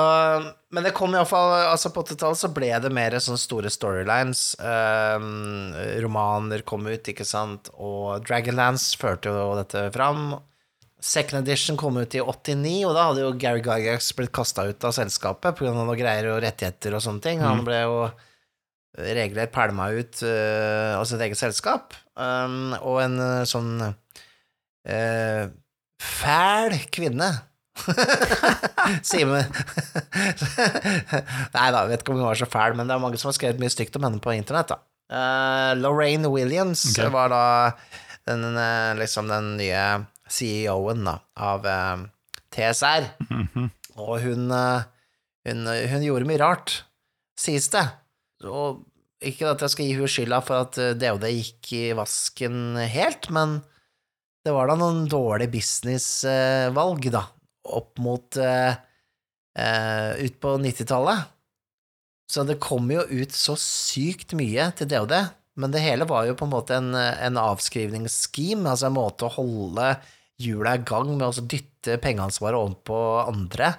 [0.72, 4.46] men det kom iallfall altså På 80-tallet så ble det mer sånne store storylines.
[4.63, 10.38] Um, romaner kom ut, ikke sant, og Dragonlance førte jo dette fram.
[11.04, 14.88] Second edition kom ut i 89, og da hadde jo Gary Gygax blitt kasta ut
[14.88, 15.76] av selskapet pga.
[15.76, 17.44] noen greier og rettigheter og sånne ting.
[17.44, 17.98] Han ble jo
[19.04, 21.92] regelrett pælma ut uh, av sitt eget selskap.
[22.16, 25.44] Um, og en uh, sånn uh,
[26.00, 27.34] fæl kvinne
[29.10, 29.44] Simen
[31.56, 33.30] Nei da, jeg vet ikke om hun var så fæl, men det er mange som
[33.32, 34.74] har skrevet mye stygt om henne på internett.
[34.74, 34.80] da.
[35.14, 37.10] Uh, Lorraine Williams okay.
[37.14, 37.44] var da
[38.30, 39.84] den, eh, liksom den nye
[40.32, 42.06] CEO-en da, av uh,
[42.56, 43.66] TSR, Mhm.
[44.00, 44.86] og hun, eh,
[45.50, 46.78] hun, hun gjorde mye rart,
[47.38, 47.84] sies det.
[48.48, 48.80] Og
[49.24, 53.28] ikke at jeg skal gi hun skylda for at eh, DOD gikk i vasken helt,
[53.36, 53.60] men
[54.44, 57.26] det var da noen dårlige businessvalg, da,
[57.63, 58.73] opp mot uh,
[59.60, 61.30] uh, ut på 90-tallet.
[62.30, 65.13] Så det kom jo ut så sykt mye til DOD,
[65.60, 69.36] men det hele var jo på en måte en, en avskrivningsscheme, altså en måte å
[69.36, 69.91] holde
[70.41, 73.76] hjula i gang med å dytte pengeansvaret over på andre.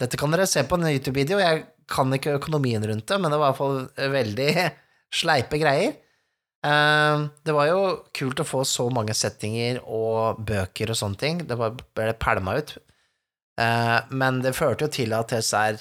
[0.00, 3.40] Dette kan dere se på en YouTube-video, jeg kan ikke økonomien rundt det, men det
[3.40, 4.50] var i hvert fall veldig
[5.20, 5.98] sleipe greier.
[6.64, 7.80] Eh, Det var jo
[8.16, 11.42] kult å få så mange settinger og bøker og sånne ting.
[11.48, 12.76] Det ble pælma ut.
[13.60, 15.80] Eh, Men det førte jo til at TSR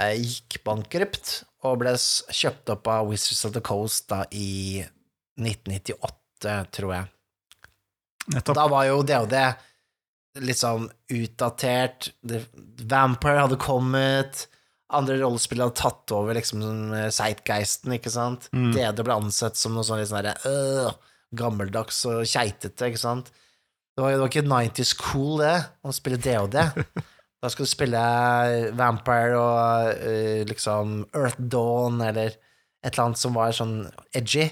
[0.00, 4.84] eh, gikk bankrupt og ble kjøpt opp av Wizards of the Coast da i
[5.38, 7.08] 1998, tror jeg.
[8.34, 8.54] Nettopp.
[8.58, 9.34] Da var jo DOD
[10.44, 12.12] litt sånn utdatert.
[12.86, 14.44] Vampire hadde kommet.
[14.94, 16.62] Andre rollespill hadde tatt over liksom
[17.12, 18.46] Sightgeisten, ikke sant.
[18.54, 20.92] DD ble ansett som noe sånn litt sånn øh,
[21.36, 23.32] gammeldags og keitete, ikke sant.
[23.98, 26.54] Det var, det var ikke 90s cool, det, å spille DOD.
[27.38, 27.98] Da skulle du spille
[28.74, 33.76] Vampire og uh, liksom Earth Dawn eller et eller annet som var sånn
[34.10, 34.48] edgy.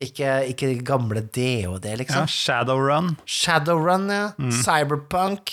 [0.00, 2.28] Ikke, ikke gamle DOD, Ja, liksom.
[2.32, 3.10] Shadowrun.
[3.28, 4.30] Shadowrun, ja.
[4.40, 4.54] Mm.
[4.56, 5.52] Cyberpunk.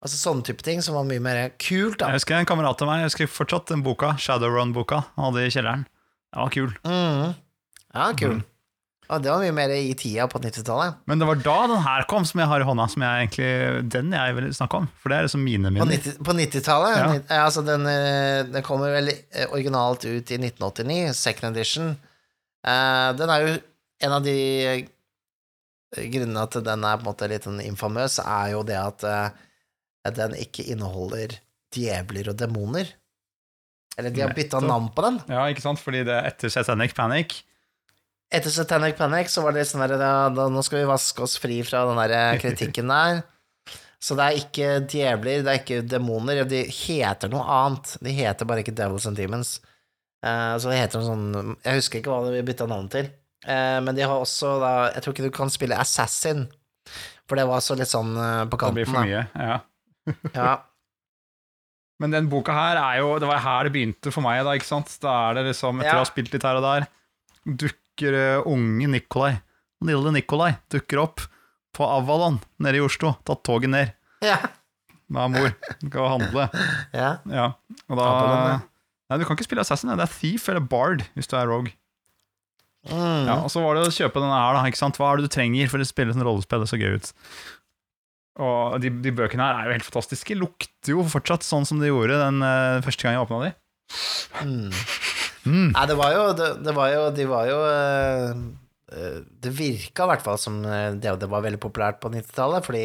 [0.00, 2.08] Altså sånne type ting som var mye mer kult, da.
[2.12, 5.52] Jeg husker en kamerat av meg, jeg husker fortsatt den boka, Shadowrun-boka, han hadde i
[5.52, 5.84] kjelleren.
[6.32, 6.72] Den var kul.
[6.88, 7.36] Mm.
[7.92, 8.38] Ja, kul.
[8.40, 8.46] Mm.
[9.08, 10.98] Ja, det var mye mer i tida på 90-tallet.
[11.08, 13.52] Men det var da den her kom, som jeg har i hånda, som jeg egentlig,
[13.94, 14.88] den jeg vil snakke om.
[15.00, 16.02] For det er liksom mine minner.
[16.26, 16.92] på 90-tallet?
[16.98, 17.06] Ja.
[17.14, 21.94] Nitt- ja, altså den, eh, den kommer vel eh, originalt ut i 1989, second edition.
[22.68, 23.56] Eh, den er jo
[24.04, 24.36] en av de
[24.84, 24.94] grunnene
[26.12, 29.04] grunnene at den er på en måte litt sånn infamøs, er jo det at
[30.18, 31.38] den ikke inneholder
[31.72, 32.90] djevler og demoner.
[33.96, 35.16] Eller de har bytta navn på den.
[35.32, 35.80] Ja, ikke sant?
[35.80, 37.38] Fordi det er etter Satanic Panic.
[38.34, 41.38] Etter Satanic Panic så var det litt sånn der, da, nå skal vi vaske oss
[41.40, 43.22] fri fra den der kritikken der.
[43.98, 47.96] Så det er ikke djevler, det er ikke demoner, de heter noe annet.
[48.04, 49.56] De heter bare ikke Devils and Demons.
[50.22, 53.08] Uh, så det heter noe sånn Jeg husker ikke hva de bytta navn til.
[53.46, 56.44] Uh, men de har også da Jeg tror ikke du kan spille Assassin,
[57.30, 58.78] for det var så litt sånn uh, på Det kanten.
[58.80, 59.24] blir for mye.
[59.34, 59.58] Ja.
[60.34, 60.52] Ja.
[62.00, 64.68] Men den boka her er jo Det var her det begynte for meg, da, ikke
[64.70, 64.94] sant?
[65.02, 65.98] Da er det liksom, etter Ja.
[66.00, 66.86] å ha spilt litt her og der,
[67.44, 69.34] dukker eh, unge Nikolai,
[69.84, 71.24] lille Nikolai, dukker opp
[71.76, 73.16] på Avalon nede i Oslo.
[73.26, 73.92] Tatt toget ned
[74.24, 74.38] ja.
[75.10, 75.52] med mor.
[75.82, 76.48] Skal handle.
[76.94, 77.10] ja.
[77.26, 77.50] Ja,
[77.88, 78.08] og da.
[79.08, 81.72] Nei, du kan ikke spille Assassin, det er Thief eller Bard hvis du er Rogue.
[82.88, 83.26] Mm.
[83.26, 84.64] Ja, og så var det å kjøpe denne her, da.
[84.68, 84.98] Ikke sant?
[85.00, 86.62] Hva er det du trenger for å spille sånn rollespill?
[86.62, 87.12] Det så gøy ut.
[88.38, 90.36] Og de, de bøkene her er jo helt fantastiske.
[90.38, 93.50] Lukter jo fortsatt sånn som de gjorde den uh, første gang jeg åpna de.
[94.44, 94.70] Mm.
[95.48, 95.70] Mm.
[95.72, 100.10] Nei, det var jo Det, det var jo De var jo eh, Det virka i
[100.12, 102.84] hvert fall som eh, det, det var veldig populært på 90-tallet, fordi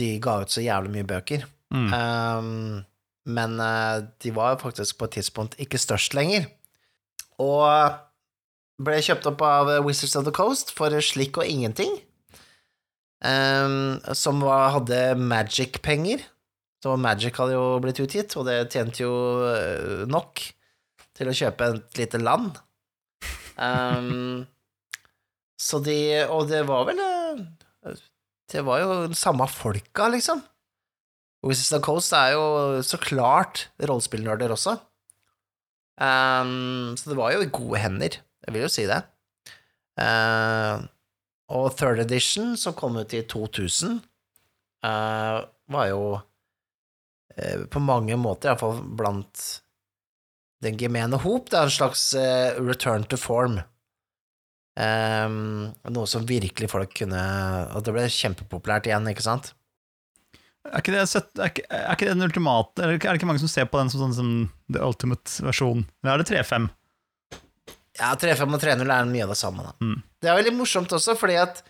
[0.00, 1.42] de ga ut så jævlig mye bøker.
[1.74, 1.90] Mm.
[1.92, 2.78] Um,
[3.36, 3.58] men
[4.24, 6.46] de var faktisk på et tidspunkt ikke størst lenger.
[7.44, 7.92] Og
[8.82, 11.92] ble kjøpt opp av Wizards of the Coast for slikk og ingenting.
[13.20, 16.24] Um, som var, hadde Magic-penger.
[16.82, 19.12] Så Magic hadde jo blitt utgitt, og det tjente jo
[20.10, 20.42] nok
[21.18, 22.56] til å kjøpe et lite land.
[23.56, 24.44] Um,
[25.60, 27.98] så de Og det var vel eh,
[28.50, 30.40] Det var jo samme folka, liksom.
[31.44, 32.44] Wizards of Coast er jo
[32.86, 34.76] så klart rollespillnerder også.
[35.98, 39.00] Um, så det var jo i gode hender, jeg vil jo si det.
[39.98, 40.86] Uh,
[41.52, 43.98] og third edition, som kom ut i 2000,
[44.86, 45.42] uh,
[45.74, 49.42] var jo uh, på mange måter, iallfall blant
[50.62, 53.60] den gemene hop, det er en slags uh, return to form.
[54.72, 57.18] Um, noe som virkelig folk kunne
[57.76, 59.50] Og det ble kjempepopulært igjen, ikke sant?
[60.64, 63.50] Er, ikke det, er, ikke, er ikke det den ultimate Er det ikke mange som
[63.52, 64.30] ser på den som sånn som
[64.72, 65.84] the ultimate versjon?
[66.00, 66.70] Eller er det 3-5?
[68.00, 69.66] Ja, 3-5 og 3-0 er mye av det samme.
[69.84, 69.98] Mm.
[70.22, 71.60] Det er veldig morsomt også, fordi at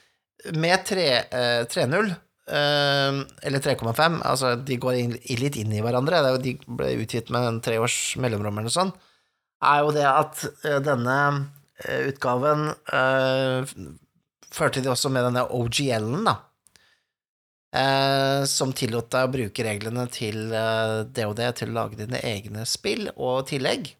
[0.55, 2.14] med 3, eh, 3-0, eh,
[2.50, 7.46] eller 3,5, altså de går inn, litt inn i hverandre, er de ble utgitt med
[7.46, 8.96] en treårs mellomrom eller noe sånt,
[9.62, 11.18] er jo det at eh, denne
[11.85, 13.74] eh, utgaven eh,
[14.52, 16.40] førte de også med denne OGL-en, da.
[18.44, 23.46] Som tillot deg å bruke reglene til det til å lage dine egne spill og
[23.48, 23.94] tillegg.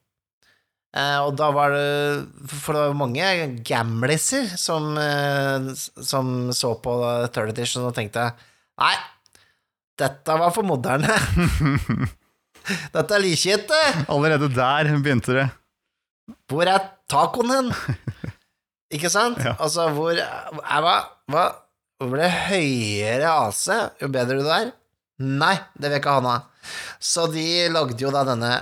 [0.93, 3.29] Eh, og da var det For det var jo mange
[3.65, 5.71] gamliser som, eh,
[6.05, 6.97] som så på
[7.33, 8.27] third edition og tenkte
[8.83, 8.93] Nei,
[10.01, 11.17] dette var for moderne.
[12.97, 13.81] dette er likete.
[14.13, 15.47] Allerede der begynte det.
[16.51, 17.73] Hvor er tacoen hen?
[18.93, 19.41] Ikke sant?
[19.47, 19.55] Ja.
[19.61, 20.53] Altså, hvor er,
[20.83, 20.97] hva,
[21.33, 21.45] hva
[22.01, 23.69] Hvor ble høyere AC
[24.03, 24.73] jo bedre du er?
[25.23, 26.37] Nei, det vil ikke han ha.
[26.99, 28.57] Så de lagde jo da denne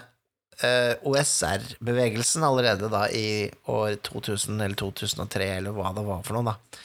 [0.66, 6.52] eh, OSR-bevegelsen allerede da i år 2000 eller 2003, eller hva det var for noe,
[6.52, 6.80] da.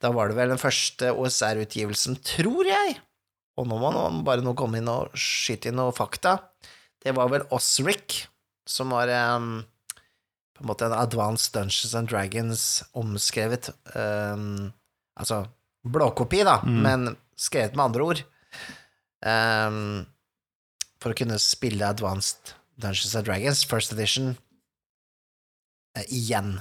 [0.00, 2.96] Da var det vel den første OSR-utgivelsen, tror jeg.
[3.60, 6.38] Og nå må man bare nå komme inn og skyte inn noe fakta.
[7.04, 8.22] Det var vel Osric,
[8.68, 9.50] som var em,
[10.56, 12.64] på en måte en Advanced Dungeons and Dragons
[12.96, 14.70] omskrevet em,
[15.20, 15.42] Altså
[15.84, 16.80] blåkopi, da, Mm.
[16.84, 18.20] men skrevet med andre ord.
[19.20, 20.06] Um,
[21.00, 24.34] for å kunne spille Advanced Dungeons and Dragons, First Edition,
[25.96, 26.56] eh, igjen.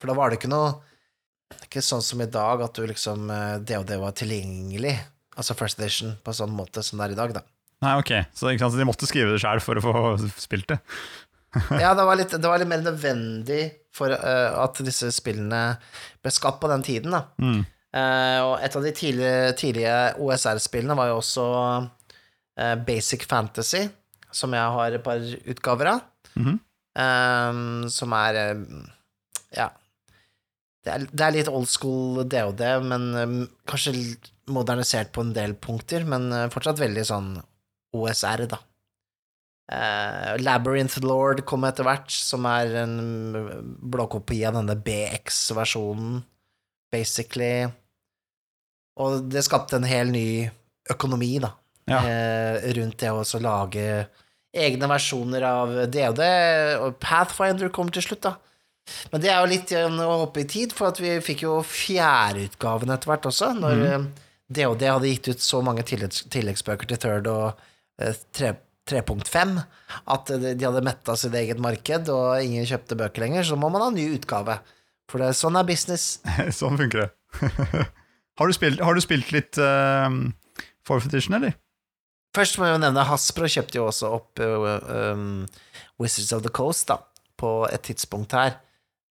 [0.00, 0.80] For da var det ikke noe
[1.62, 4.96] Ikke sånn som i dag, at du liksom eh, Det og det var tilgjengelig,
[5.36, 7.44] altså First Edition, på sånn måte som det er i dag, da.
[7.82, 9.92] Nei, ok, Så ikke sant, de måtte skrive det sjøl for å få
[10.46, 10.80] spilt det?
[11.82, 15.74] Ja, det var litt, det var litt mer nødvendig for uh, at disse spillene
[16.24, 17.26] ble skapt på den tiden, da.
[17.42, 17.58] Mm.
[17.92, 23.82] Uh, og et av de tidlige, tidlige OSR-spillene var jo også uh, Basic Fantasy,
[24.32, 26.02] som jeg har et par utgaver av.
[26.34, 26.58] Mm -hmm.
[27.50, 28.56] um, som er eh,
[29.56, 29.70] Ja.
[30.84, 34.16] Det er, det er litt old school DOD, men um, kanskje
[34.48, 37.42] modernisert på en del punkter, men eh, fortsatt veldig sånn
[37.94, 38.58] OSR, da.
[39.72, 42.96] Uh, Labyrinth Lord kom etter hvert, som er en
[43.78, 46.24] blåkopi av denne BX-versjonen,
[46.92, 47.70] basically.
[49.00, 50.50] Og det skapte en hel ny
[50.90, 51.54] økonomi, da,
[51.88, 51.98] Ja.
[52.06, 54.08] eh, rundt det å lage
[54.52, 56.22] egne versjoner av DOD,
[56.84, 58.34] og Pathfinder kom til slutt, da.
[59.12, 63.12] Men det er jo litt å hoppe i tid, for vi fikk jo fjerdeutgaven etter
[63.12, 64.08] hvert også, når eh,
[64.52, 67.62] DOD hadde gitt ut så mange tilleggs tilleggsbøker til Third og
[68.02, 68.56] eh, tre-
[68.90, 69.58] 3.5
[70.10, 73.70] at eh, de hadde metta sitt eget marked, og ingen kjøpte bøker lenger, så må
[73.72, 74.58] man ha ny utgave.
[75.10, 76.16] For det, sånn er business.
[76.60, 77.10] sånn funker det.
[78.40, 80.08] har, du spilt, har du spilt litt uh,
[80.88, 81.58] Forfetition, Edition, eller?
[82.32, 84.68] Først må jeg jo nevne Hasbro kjøpte jo også opp eh,
[85.12, 85.42] um,
[86.00, 86.96] Wizards of the Coast, da,
[87.36, 88.56] på et tidspunkt her.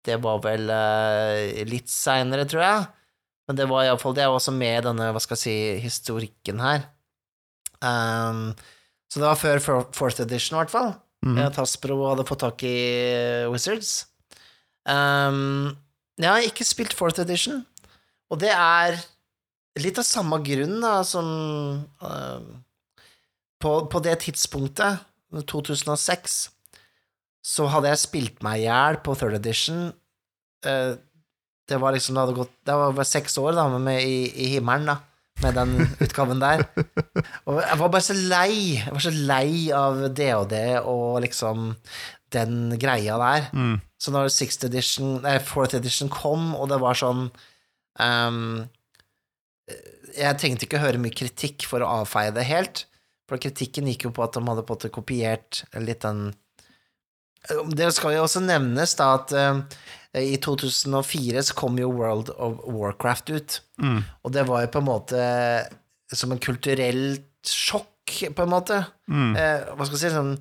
[0.02, 2.88] Det var vel uh, litt seinere, tror jeg.
[3.46, 6.62] Men det var iallfall Det er også med i denne, hva skal jeg si, historikken
[6.64, 6.88] her.
[7.82, 8.52] Um,
[9.12, 9.62] så det var før
[9.94, 10.94] fourth edition, i hvert fall.
[11.22, 11.38] Mhm.
[11.46, 12.78] At Hasbro hadde fått tak i
[13.52, 14.08] Wizards.
[14.90, 15.76] Um,
[16.18, 17.62] jeg har ikke spilt fourth edition,
[18.34, 18.98] og det er
[19.82, 21.28] litt av samme grunn da, som
[22.02, 22.48] um,
[23.62, 26.42] på, på det tidspunktet, 2006,
[27.42, 29.86] så hadde jeg spilt meg i hjel på third edition
[30.68, 30.98] eh,
[31.72, 34.50] det var liksom Det hadde gått Det var bare seks år da med i, i
[34.56, 34.98] himmelen, da,
[35.44, 36.66] med den utgaven der.
[37.48, 38.54] Og jeg var bare så lei.
[38.82, 41.72] Jeg var så lei av DOD og liksom
[42.32, 43.48] den greia der.
[43.56, 43.80] Mm.
[44.02, 47.26] Så når sixth edition, nei, fourth edition kom, og det var sånn
[48.00, 48.64] um,
[50.16, 52.86] Jeg trengte ikke høre mye kritikk for å avfeie det helt,
[53.32, 56.34] for kritikken gikk jo på at de hadde på en måte kopiert litt den
[57.72, 59.62] Det skal jo også nevnes da at eh,
[60.22, 64.04] i 2004 så kom jo World of Warcraft ut, Mm.
[64.22, 65.22] og det var jo på en måte
[66.14, 67.88] som en kulturelt sjokk,
[68.36, 68.82] på en måte.
[69.10, 69.32] Mm.
[69.40, 70.36] Eh, hva skal jeg si sånn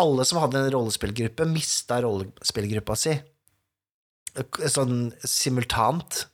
[0.00, 3.14] Alle som hadde en rollespillgruppe, mista rollespillgruppa si.
[4.70, 6.24] Sånn simultant.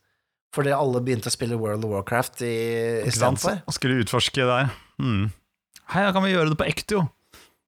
[0.57, 2.52] Fordi alle begynte å spille World of Warcraft i,
[3.05, 3.59] i stedet for.
[3.68, 4.70] Og skulle utforske der.
[5.00, 5.26] Mm.
[5.92, 7.05] Hei, da kan vi gjøre det på ekte, jo.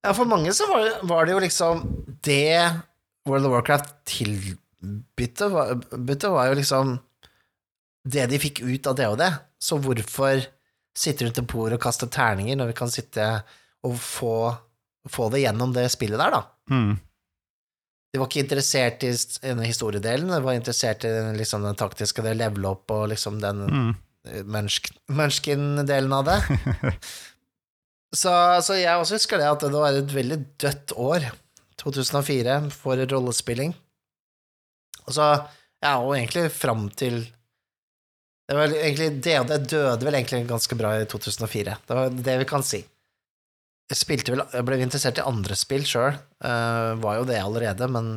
[0.04, 1.80] Ja, for mange så var, var det jo liksom
[2.24, 2.54] Det
[3.28, 5.74] World of Warcraft tilbytte var,
[6.30, 6.96] var jo liksom
[8.08, 9.32] det de fikk ut av det det.
[9.60, 10.40] Så hvorfor
[10.98, 13.26] sitte rundt et bord og kaste terninger når vi kan sitte
[13.86, 14.54] og få,
[15.10, 16.40] få det gjennom det spillet der, da?
[16.72, 16.96] Mm.
[18.08, 19.12] De var ikke interessert i
[19.68, 23.66] historiedelen, de var interessert i den, liksom, den taktiske, det level up og liksom den
[23.68, 23.96] Mm.
[25.08, 26.38] Munchkin-delen av det.
[28.16, 28.32] så,
[28.64, 31.26] så jeg også husker det at det var et veldig dødt år,
[31.80, 33.74] 2004, for rollespilling.
[35.06, 35.26] Og så,
[35.82, 37.22] ja, og egentlig fram til
[38.48, 41.74] det var egentlig DOD døde vel egentlig ganske bra i 2004.
[41.84, 42.80] Det var det vi kan si.
[43.88, 48.08] Jeg spilte vel Jeg ble interessert i andre spill sjøl, var jo det allerede, men,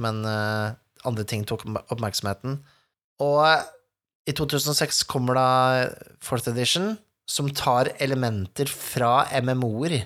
[0.00, 0.76] men uh,
[1.08, 2.58] andre ting tok oppmerksomheten.
[3.24, 3.48] Og
[4.28, 5.48] i 2006 kommer da
[6.20, 6.92] Fourth Edition,
[7.28, 10.00] som tar elementer fra MMO-er.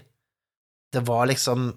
[0.92, 1.70] Det var liksom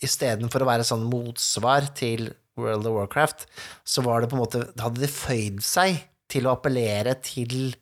[0.00, 3.42] Istedenfor å være sånn motsvar til World of Warcraft,
[3.84, 5.98] så var det på en måte Hadde de føyd seg
[6.30, 7.74] til å appellere til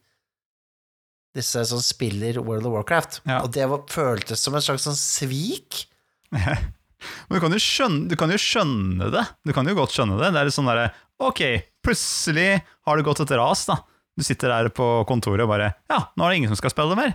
[1.36, 3.20] disse som spiller World of Warcraft.
[3.28, 3.42] Ja.
[3.44, 5.84] Og det var, føltes som en slags sånn svik.
[6.34, 9.24] Men du kan, skjønne, du kan jo skjønne det.
[9.46, 10.32] Du kan jo godt skjønne det.
[10.34, 10.90] Det er litt sånn derre
[11.22, 11.42] Ok,
[11.82, 12.50] plutselig
[12.86, 13.80] har det gått et ras, da.
[14.18, 16.98] Du sitter der på kontoret og bare Ja, nå er det ingen som skal spille
[16.98, 17.14] mer.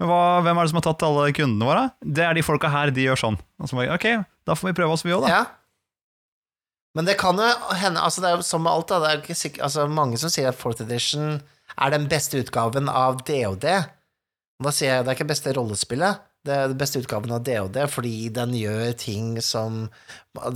[0.00, 1.86] Men hva, hvem er det som har tatt alle kundene våre?
[2.00, 3.36] Det er de folka her, de gjør sånn.
[3.60, 4.06] Og så bare, ok,
[4.48, 5.32] da får vi prøve oss, vi òg, da.
[5.34, 5.42] Ja.
[6.96, 7.46] Men det kan jo
[7.78, 9.02] hende altså Det er jo som med alt, da.
[9.02, 11.36] Det er ikke sikkert, altså mange som sier at Fourth Edition
[11.76, 13.68] er den beste utgaven av DOD.
[14.60, 16.24] Da sier jeg det er ikke det beste rollespillet.
[16.48, 19.82] Det er den beste utgaven av DOD fordi den gjør ting som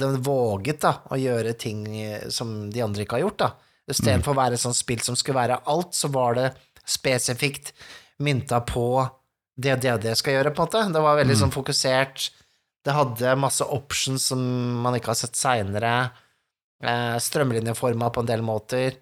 [0.01, 1.85] Den våget da å gjøre ting
[2.33, 3.51] som de andre ikke har gjort, da.
[3.91, 6.49] Istedenfor å være et sånt spill som skulle være alt, så var det
[6.89, 7.73] spesifikt
[8.25, 8.87] mynta på
[9.61, 10.83] det DOD skal gjøre, på en måte.
[10.95, 12.29] Det var veldig sånn fokusert.
[12.85, 14.41] Det hadde masse options som
[14.85, 15.95] man ikke har sett seinere.
[16.85, 18.99] Eh, Strømlinjeforma på en del måter.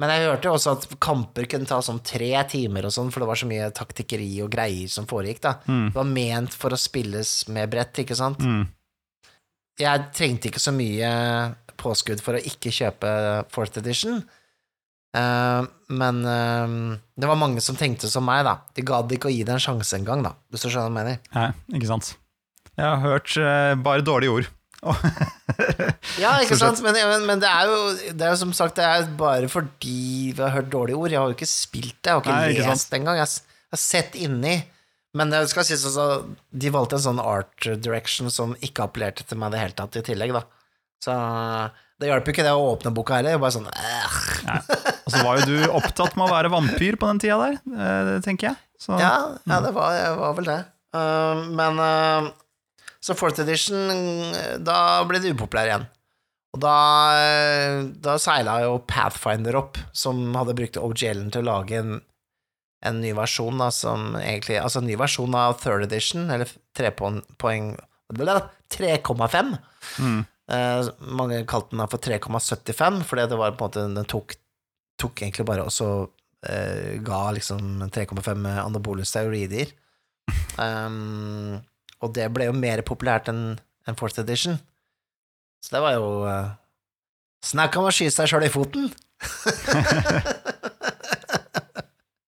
[0.00, 3.24] Men jeg hørte jo også at kamper kunne ta sånn tre timer og sånn, for
[3.24, 5.54] det var så mye taktikkeri og greier som foregikk, da.
[5.64, 5.86] Mm.
[5.88, 8.44] Det var ment for å spilles med brett, ikke sant?
[8.44, 8.66] Mm.
[9.80, 11.10] Jeg trengte ikke så mye
[11.76, 13.10] påskudd for å ikke kjøpe
[13.52, 14.22] fourth edition.
[15.16, 15.64] Uh,
[15.96, 18.58] men uh, det var mange som tenkte som meg, da.
[18.76, 20.98] De gadd ikke å gi det en sjanse engang, da, hvis du skjønner hva jeg
[20.98, 21.20] mener.
[21.36, 22.12] Nei, ikke sant.
[22.76, 24.52] Jeg har hørt uh, bare dårlige ord.
[26.20, 27.76] Ja, ikke sant, men, men, det, er jo,
[28.12, 31.12] det er jo som sagt Det er bare fordi vi har hørt dårlige ord.
[31.12, 33.18] Jeg har jo ikke spilt det, jeg har ikke Nei, lest engang.
[33.20, 33.30] Jeg,
[33.66, 34.54] jeg har sett inni.
[35.16, 36.06] Men det skal sies også
[36.52, 39.96] de valgte en sånn art direction som ikke appellerte til meg i det hele tatt,
[39.96, 40.44] i tillegg, da.
[41.02, 41.16] Så
[42.00, 43.38] det hjalp jo ikke det å åpne boka heller.
[43.40, 44.16] Bare sånn øh.
[44.46, 44.60] Nei.
[45.06, 47.60] Og så var jo du opptatt med å være vampyr på den tida der,
[48.10, 48.58] det tenker jeg.
[48.80, 49.14] Så, Ja,
[49.48, 50.58] ja, det var, var vel det.
[50.96, 52.28] Uh, men uh,
[53.00, 53.78] Så fourth edition,
[54.66, 55.86] da ble det upopulær igjen.
[56.56, 56.76] Og da,
[58.00, 61.98] da seila jo Pathfinder opp, som hadde brukt OGL-en til å lage en,
[62.84, 67.76] en ny versjon, da, som egentlig Altså en ny versjon av third edition, eller 3,5
[68.12, 69.56] 3,5.
[69.98, 70.24] Mm.
[70.52, 74.36] Eh, mange kalte den for 3,75, fordi det var på en måte Den tok,
[74.98, 75.88] tok egentlig bare og så
[76.46, 79.72] eh, ga liksom 3,5 anabolus steroider.
[80.58, 81.58] Um,
[82.02, 84.58] og det ble jo mer populært enn en fourth edition.
[85.62, 86.54] Så det var jo uh,
[87.46, 88.90] Snakk om å skyte seg sjøl i foten!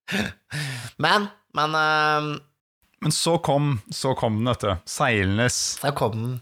[0.98, 2.38] men, men uh,
[3.04, 4.72] Men så kom, så kom den, vet du.
[4.90, 5.48] Seilende.
[5.82, 6.36] der kom den.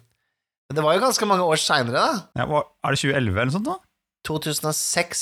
[0.72, 2.22] Det var jo ganske mange år seinere, da.
[2.40, 3.68] Ja, hva- er det 2011 eller noe sånt?
[3.68, 3.76] da?
[4.26, 5.20] 2006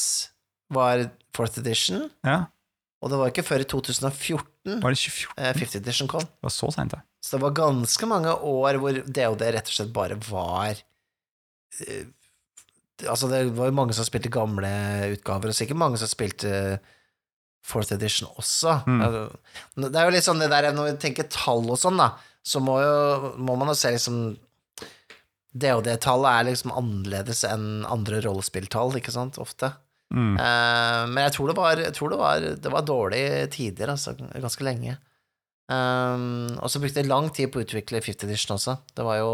[0.72, 1.02] var
[1.36, 2.46] fourth edition, Ja,
[3.04, 5.34] og det var ikke før i 2014 Var det 2014?
[5.44, 6.24] eh, fifth edition kom.
[6.24, 7.02] Det var så seint, ja.
[7.20, 10.78] Så det var ganske mange år hvor DOD rett og slett bare var
[11.84, 12.06] eh,
[13.04, 14.70] Altså, det var jo mange som spilte gamle
[15.16, 16.78] utgaver, og sikkert mange som spilte
[17.64, 18.80] Fourth Edition også.
[18.86, 19.02] Mm.
[19.06, 19.22] Altså,
[19.88, 22.10] Det er jo litt sånn det der Når vi tenker tall og sånn, da,
[22.44, 24.34] så må, jo, må man jo se liksom
[25.54, 29.70] det tallet er liksom annerledes enn andre rollespilltall, ikke sant, ofte.
[30.10, 30.34] Mm.
[30.34, 34.66] Uh, men jeg tror det var, tror det var, det var dårlige tider, altså, ganske
[34.66, 34.96] lenge.
[35.70, 38.76] Um, og så brukte jeg lang tid på å utvikle 50 Edition også.
[38.98, 39.30] Det var jo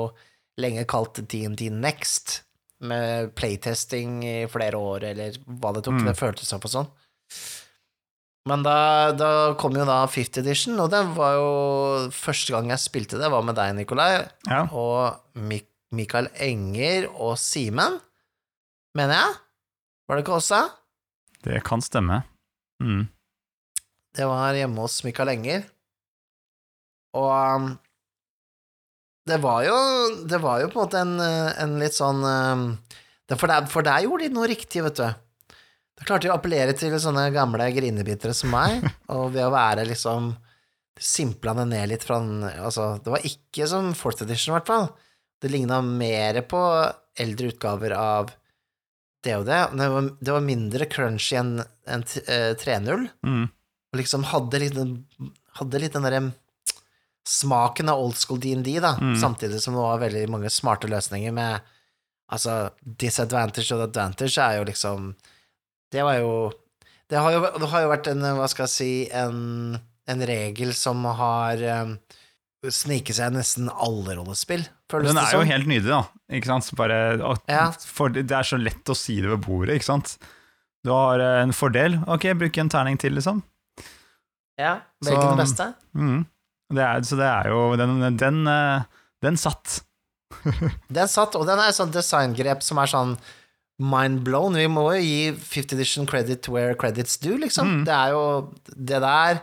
[0.60, 2.42] lenge kalt DND Next,
[2.80, 5.98] med playtesting i flere år, eller hva det tok.
[6.00, 6.06] Mm.
[6.08, 6.88] Det føltes opp på sånn.
[8.48, 9.30] Men da, da
[9.60, 11.48] kom jo da 50 Edition, og det var jo
[12.14, 14.62] første gang jeg spilte det, var med deg, Nikolai, Ja.
[14.72, 17.96] og Mik Mikael Enger og Simen,
[18.94, 19.32] mener jeg.
[20.06, 20.60] Var det ikke også?
[21.42, 22.20] Det kan stemme.
[22.82, 23.08] Mm.
[24.14, 25.64] Det var hjemme hos Mikael Enger.
[27.18, 27.26] Og
[27.58, 27.66] um,
[29.26, 29.74] det var jo
[30.30, 31.16] Det var jo på en måte en,
[31.58, 32.62] en litt sånn um,
[33.34, 35.08] for, der, for der gjorde de noe riktig, vet du.
[36.00, 38.80] Da klarte de å appellere til sånne gamle grinebitere som meg,
[39.14, 40.32] og ved å være liksom
[41.00, 44.66] Simpla det ned litt fra den Altså, det var ikke som Fourth Edition, i hvert
[44.68, 44.88] fall.
[45.40, 46.60] Det ligna mer på
[47.16, 48.34] eldre utgaver av
[49.24, 49.60] det og det.
[49.80, 51.54] Det var, det var mindre crunchy enn
[51.88, 53.46] en, eh, 3.0 Mm.
[53.92, 54.76] og liksom hadde litt,
[55.56, 56.20] hadde litt den derre
[57.24, 59.16] smaken av old school DND, da, Mm.
[59.20, 61.60] samtidig som det var veldig mange smarte løsninger med
[62.30, 65.14] Altså, disadvantage og advantage er jo liksom
[65.90, 66.32] Det var jo
[67.10, 70.70] Det har jo, det har jo vært en, hva skal jeg si, en, en regel
[70.78, 71.96] som har um,
[72.70, 76.02] sniket seg nesten alle rollespill, føles Den er jo helt nydelig, da.
[76.36, 76.68] Ikke sant?
[76.78, 77.70] Bare, og, Ja.
[77.72, 80.14] for det det er så lett å si det ved bordet, ikke sant?
[80.86, 81.98] Du har eh, en fordel.
[82.08, 83.42] Ok, bruk en terning til, liksom.
[84.60, 85.66] Ja, velg den beste.
[85.96, 86.22] Mm.
[86.70, 88.86] Det er, så det er jo Den, den, eh,
[89.24, 89.80] den satt.
[90.88, 93.16] Den satt, og den er et sånt designgrep som er sånn
[93.80, 94.58] mind blown.
[94.58, 97.80] Vi må jo gi 50 edition credit where credits do, liksom.
[97.80, 97.82] Mm.
[97.88, 98.26] Det er jo
[98.76, 99.42] det der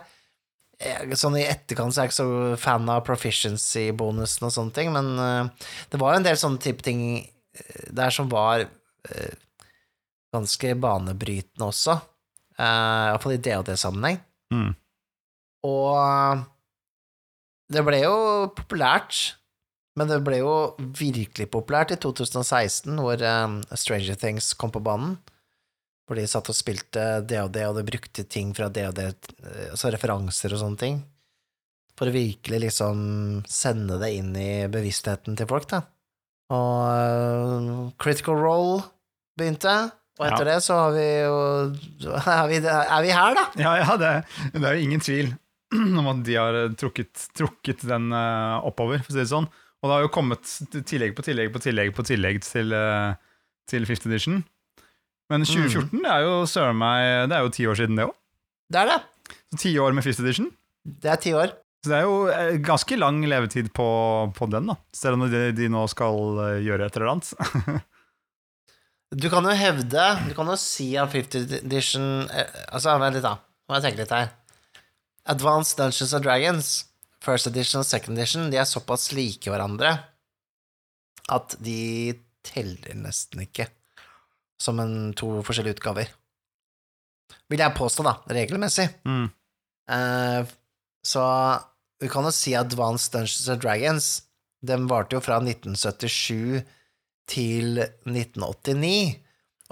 [1.18, 5.08] Sånn i etterkant så er jeg ikke så fan av proficiency-bonusen og sånne ting, men
[5.18, 9.32] uh, det var jo en del sånne type ting eh, der som var uh,
[10.30, 11.96] ganske banebrytende også.
[12.54, 14.20] Uh, Iallfall i DOD-sammenheng.
[14.54, 14.70] Mm.
[15.66, 16.46] Og
[17.74, 18.14] det ble jo
[18.54, 19.18] populært,
[19.98, 25.16] men det ble jo virkelig populært i 2016, hvor um, Stranger Things kom på banen.
[26.08, 28.94] Hvor de satt og spilte det og det, og de brukte ting fra det og
[28.96, 29.10] det,
[29.68, 31.02] altså referanser og sånne ting,
[31.98, 33.02] for å virkelig liksom
[33.50, 35.82] sende det inn i bevisstheten til folk, da.
[36.54, 38.80] Og uh, Critical Role
[39.36, 39.74] begynte,
[40.18, 41.34] og etter det så har vi jo
[42.16, 43.44] er vi, er vi her, da.
[43.60, 44.14] Ja, ja, det,
[44.56, 45.30] det er jo ingen tvil
[46.00, 49.48] om at de har eh, trukket, trukket den eh, oppover, for å si det sånn.
[49.78, 50.54] Og det har jo kommet
[50.90, 53.14] tillegg på tillegg på tillegg på tillegg til, eh,
[53.70, 54.40] til 50 edition.
[55.30, 58.14] Men 2014 det er jo søren meg Det er jo ti år siden, det òg.
[58.72, 58.98] Det er det.
[59.52, 60.50] Så ti år med 50 edition.
[60.84, 61.52] Det er ti år.
[61.84, 63.86] Så det er jo eh, ganske lang levetid på,
[64.34, 64.74] på den, da.
[64.92, 67.84] Selv om de, de nå skal eh, gjøre et eller annet.
[69.08, 73.38] Du kan jo hevde Du kan jo si at 50th edition Altså, vent litt, da.
[73.64, 74.28] Må jeg tenke litt her.
[75.28, 76.68] Advanced Dungeons and Dragons,
[77.28, 79.90] first edition og second edition, de er såpass like hverandre
[81.28, 82.14] at de
[82.46, 83.66] teller nesten ikke
[84.58, 86.08] som en to forskjellige utgaver.
[87.48, 88.88] Vil jeg påstå, da, regelmessig.
[89.06, 89.28] Mm.
[89.88, 90.42] Uh,
[91.04, 91.22] så
[92.00, 94.06] vi kan jo si Advanced Dungeons and Dragons.
[94.64, 96.62] Den varte jo fra 1977
[97.28, 99.16] til 1989,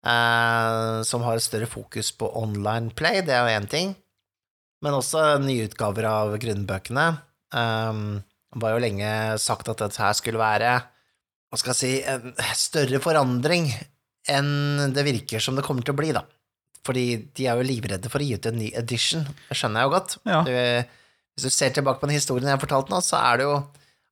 [0.02, 3.94] Uh, som har et større fokus på online play, det er jo én ting.
[4.82, 7.06] Men også nye utgaver av grunnbøkene.
[7.54, 8.20] Um,
[8.52, 10.74] det var jo lenge sagt at dette her skulle være
[11.52, 13.66] hva skal jeg si, en større forandring
[14.32, 16.22] enn det virker som det kommer til å bli, da.
[16.86, 17.04] Fordi
[17.36, 19.92] de er jo livredde for å gi ut en ny edition, det skjønner jeg jo
[19.92, 20.14] godt.
[20.24, 20.38] Ja.
[20.46, 20.52] Du,
[21.36, 23.56] hvis du ser tilbake på den historien jeg har fortalt nå, så er det jo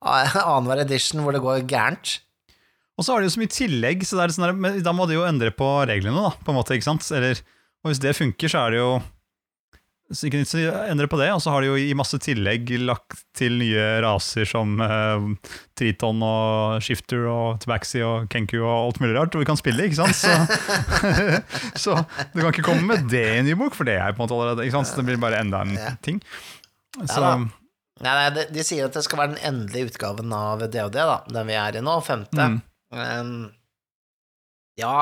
[0.05, 2.19] annenhver edition hvor det går gærent.
[3.01, 5.09] Og så har de jo så mye tillegg, så det er sånn der, da må
[5.09, 7.09] de jo endre på reglene, da, på en måte, ikke sant?
[7.17, 7.41] Eller,
[7.81, 8.91] og hvis det funker, så er det jo
[10.11, 10.53] Så ikke nytt
[10.91, 14.49] endre på det, og så har de jo i masse tillegg lagt til nye raser
[14.49, 15.27] som eh,
[15.79, 19.87] Triton og Shifter og Tabaxi og Kenku og alt mulig rart, og vi kan spille,
[19.87, 20.19] ikke sant?
[20.19, 20.35] Så,
[21.85, 21.95] så
[22.35, 24.25] du kan ikke komme med det i en ny bok, for det er på en
[24.27, 24.91] måte allerede, ikke sant?
[24.91, 25.95] Så det blir bare enda en Ja.
[26.03, 26.19] ting.
[27.07, 27.37] Så, ja,
[28.01, 31.19] Nei, nei de, de sier at det skal være den endelige utgaven av DOD, da,
[31.29, 32.47] den vi er i nå, femte.
[32.57, 32.61] Mm.
[32.91, 33.35] Um,
[34.81, 34.95] ja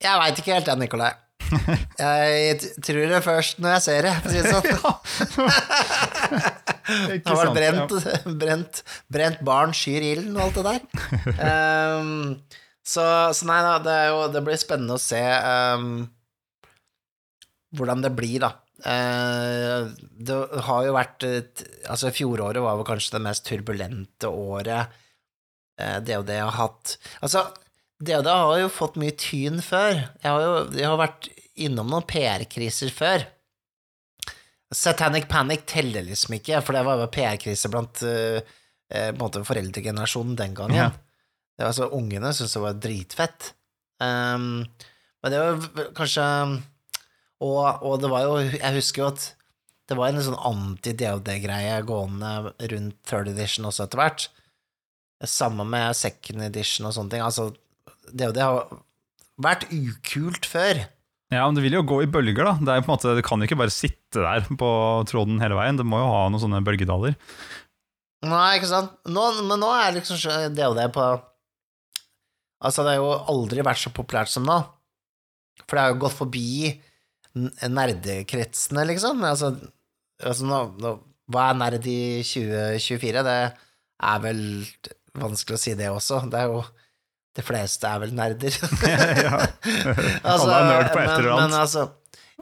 [0.00, 1.10] Jeg veit ikke helt, jeg, Nikolai.
[1.98, 4.66] Jeg tror det først når jeg ser det, for å si det sånn.
[4.72, 6.50] ja.
[6.82, 7.92] Det har vært brent,
[8.40, 8.80] brent,
[9.12, 10.80] brent barn skyr ilden og alt det der.
[11.38, 12.34] Um,
[12.92, 13.04] så,
[13.36, 15.92] så nei da, det, jo, det blir spennende å se um,
[17.78, 18.52] hvordan det blir, da.
[18.82, 20.36] Uh, det
[20.66, 21.22] har jo vært
[21.86, 24.90] Altså, fjoråret var vel kanskje det mest turbulente året
[25.78, 26.96] uh, DOD har hatt.
[27.22, 27.46] Altså,
[28.02, 30.02] DOD har jo fått mye tyn før.
[30.18, 31.30] Jeg har jo, jeg har vært
[31.60, 33.26] innom noen PR-kriser før.
[34.72, 38.00] Satanic Panic teller liksom ikke, for det var jo PR-krise blant
[39.20, 40.76] måte foreldregenerasjonen den gangen.
[40.76, 40.90] Ja.
[41.56, 43.52] Det var så Ungene syntes det var dritfett.
[44.02, 44.64] Um,
[45.22, 46.24] men det var kanskje
[47.42, 49.28] og, og det var jo Jeg husker jo at
[49.90, 52.30] det var en sånn anti-DOD-greie gående
[52.70, 54.26] rundt third edition også etter hvert.
[55.28, 57.24] Samme med second edition og sånne ting.
[57.24, 57.50] Altså,
[58.08, 58.70] DOD har
[59.42, 60.84] vært ukult før.
[61.32, 62.52] Ja, men det vil jo gå i bølger, da.
[62.60, 64.68] Det, er på en måte, det kan jo ikke bare sitte der på
[65.08, 65.78] tråden hele veien.
[65.80, 67.16] Det må jo ha noen sånne bølgedaler.
[68.28, 68.92] Nei, ikke sant?
[69.08, 70.20] Nå, men nå er liksom
[70.54, 71.10] DOD på
[72.62, 74.60] Altså, det har jo aldri vært så populært som nå.
[75.64, 76.68] For det har jo gått forbi
[77.34, 79.24] nerdekretsene, liksom.
[79.26, 79.50] Altså,
[80.22, 80.92] altså nå, nå,
[81.32, 83.24] hva er nerd i 2024?
[83.26, 84.44] Det er vel
[85.18, 86.22] vanskelig å si det også.
[86.30, 86.62] Det er jo
[87.32, 88.52] De fleste er vel nerder.
[89.24, 89.38] ja.
[90.32, 91.58] Alle er nerd på et men, eller annet.
[91.62, 91.86] altså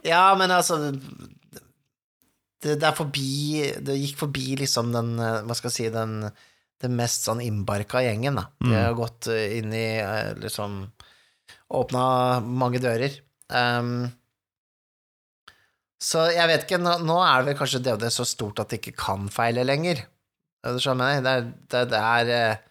[0.03, 0.79] Ja, men altså
[2.61, 6.17] det, det er forbi Det gikk forbi liksom den Hva skal jeg si Den,
[6.83, 8.47] den mest sånn innbarka gjengen, da.
[8.59, 8.77] De Mm.
[8.83, 10.81] har gått eh, inn i eh, liksom
[11.71, 12.03] Åpna
[12.43, 13.13] mange dører.
[13.47, 14.09] Um,
[16.01, 18.79] så jeg vet ikke, nå, nå er det vel kanskje DOD så stort at det
[18.81, 20.01] ikke kan feile lenger.
[20.65, 21.21] Du skjønner?
[21.23, 22.70] Det er, det, det er, eh,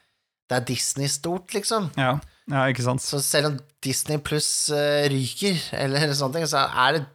[0.50, 1.88] det er Disney-stort, liksom.
[2.00, 2.16] Ja.
[2.50, 3.04] ja, ikke sant.
[3.04, 7.06] Så selv om Disney pluss uh, ryker, eller sånne ting, så er det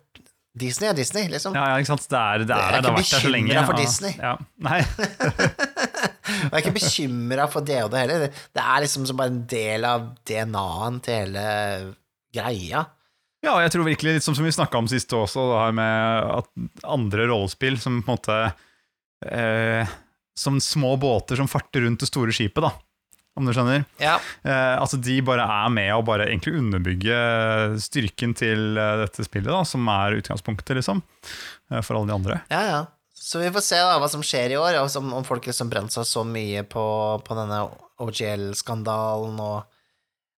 [0.56, 1.56] Disney er Disney, liksom.
[1.58, 2.06] Ja, ja, ikke sant.
[2.08, 3.52] Det er, det er, Jeg er det har vært der så lenge.
[3.56, 3.84] Jeg er ikke bekymret for.
[3.84, 4.14] Disney.
[4.24, 4.38] Ja.
[4.64, 4.80] Nei.
[6.26, 8.24] Og jeg er ikke bekymra for det og det heller.
[8.56, 11.46] Det er liksom som bare en del av DNA-en til hele
[12.36, 12.86] greia.
[13.46, 16.32] Ja, jeg tror virkelig, litt som, som vi snakka om sist også, det her med
[16.40, 16.50] at
[16.96, 18.38] andre rollespill som på en måte
[19.30, 19.94] eh,
[20.40, 22.72] Som små båter som farter rundt det store skipet, da.
[23.36, 23.84] Om du skjønner?
[24.00, 24.16] Ja.
[24.48, 27.18] Eh, altså De bare er med og bare egentlig underbygge
[27.84, 31.04] styrken til eh, dette spillet, da, som er utgangspunktet, liksom.
[31.72, 32.40] eh, for alle de andre.
[32.54, 32.82] Ja, ja.
[33.16, 35.72] Så vi får se da hva som skjer i år, og som, om folk liksom
[35.72, 36.86] brent seg så mye på,
[37.26, 37.64] på denne
[38.04, 39.72] OGL-skandalen og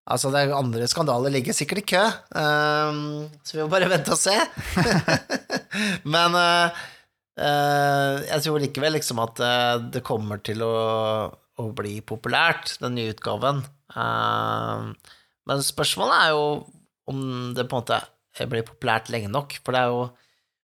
[0.08, 2.00] Altså, det er andre skandaler ligger sikkert i kø,
[2.32, 4.32] um, så vi må bare vente og se.
[6.14, 6.78] Men uh,
[7.36, 10.72] uh, jeg tror likevel liksom at uh, det kommer til å,
[11.58, 13.64] å bli populært, den nye utgaven.
[13.98, 14.92] Ehm,
[15.48, 16.46] men spørsmålet er jo
[17.08, 17.20] om
[17.56, 20.02] det på en måte blir populært lenge nok, for det er jo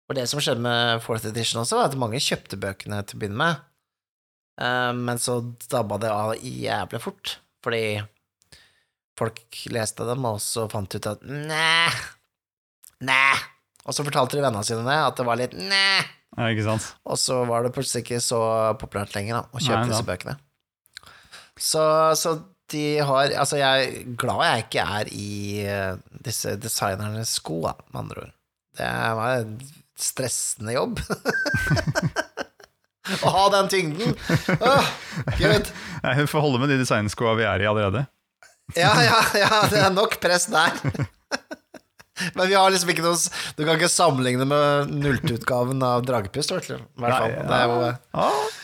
[0.05, 3.23] for det som skjedde med Fourth Edition også, var at mange kjøpte bøkene til å
[3.23, 3.63] begynne med,
[4.61, 5.41] Eh, men så
[5.71, 8.03] dabba det av jævlig fort, fordi
[9.19, 9.41] folk
[9.75, 11.91] leste dem, og så fant ut at næ,
[13.07, 13.23] næ,
[13.85, 15.87] og så fortalte de vennene sine det, at det var litt næ,
[16.35, 16.49] Ja,
[17.07, 18.41] og så var det plutselig ikke så
[18.81, 20.35] populært lenger da, å kjøpe Nei, disse bøkene.
[21.61, 21.85] Så,
[22.19, 22.39] så
[22.73, 25.31] de har Altså, jeg er glad jeg ikke er i
[25.69, 28.35] eh, disse designernes sko, da, med andre ord.
[28.79, 28.91] Det
[29.21, 29.59] var en
[30.01, 31.03] stressende jobb.
[33.05, 34.15] Å ha den tyngden!
[35.39, 35.71] Gud.
[36.05, 38.07] Nei, får holde med de designskoa vi er i allerede.
[38.79, 40.73] Ja, ja, ja, det er nok press der.
[42.35, 43.17] Men vi har liksom ikke noe
[43.59, 46.85] Du kan ikke sammenligne med nulltutgaven av Dragepust, i hvert fall.
[47.03, 47.11] Nei,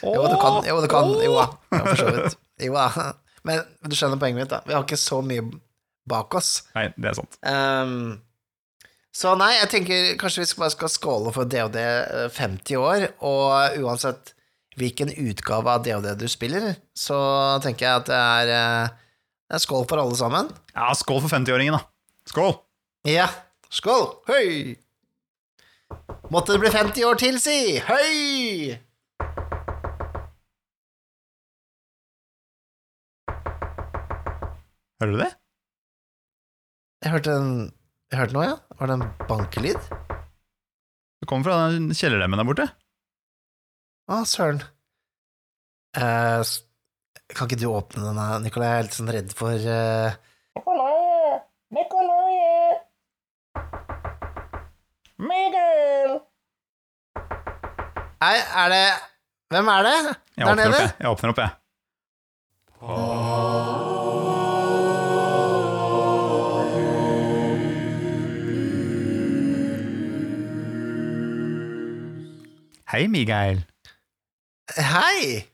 [0.07, 0.61] Jo, du kan.
[0.71, 1.11] Jo, du kan.
[1.27, 1.35] Jo
[1.75, 2.39] for så vidt.
[2.65, 3.13] Jo da.
[3.47, 4.61] Men du skjønner poenget mitt, da.
[4.67, 5.47] Vi har ikke så mye
[6.11, 6.51] bak oss.
[6.77, 7.39] Nei, det er sant.
[7.47, 8.19] Um,
[9.17, 13.07] så nei, jeg tenker kanskje vi skal bare skal skåle for DOD eh, 50 år,
[13.27, 14.35] og uansett
[14.79, 17.19] hvilken utgave av DOD du spiller, så
[17.65, 19.17] tenker jeg at det er, eh,
[19.51, 20.53] det er skål for alle sammen.
[20.77, 21.83] Ja, skål for 50-åringen, da.
[22.31, 22.55] Skål!
[23.09, 23.27] Ja,
[23.73, 24.07] skål!
[24.31, 24.77] Høy!
[26.31, 27.59] Måtte det bli 50 år til, si!
[27.89, 28.79] Høy!
[35.01, 35.31] Hører du det?
[37.05, 37.53] Jeg hørte en
[38.11, 38.57] Jeg hørte noe, ja.
[38.81, 39.81] Var det en bankelyd?
[41.21, 42.67] Det kommer fra den kjellerdemmen der borte.
[44.11, 44.61] Å, søren.
[45.95, 46.43] Eh,
[47.37, 48.71] kan ikke du åpne den Nikolai?
[48.73, 50.17] Jeg er litt sånn redd for eh,
[50.59, 51.39] Nikolai!
[51.77, 52.35] Nikolai!
[55.31, 56.19] Miguel!
[58.21, 58.85] Nei, er det
[59.51, 59.97] Hvem er det?
[60.41, 60.69] Jeg Der nede?
[60.75, 61.11] opp, jeg.
[61.15, 61.51] åpner opp, jeg.
[72.91, 73.61] Hei, Miguel.
[74.75, 75.45] Hei!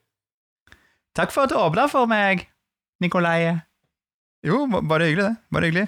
[1.13, 2.47] Takk for at du åpna for meg,
[3.05, 3.59] Nikolai.
[4.47, 5.37] Jo, bare hyggelig, det.
[5.53, 5.85] Bare hyggelig.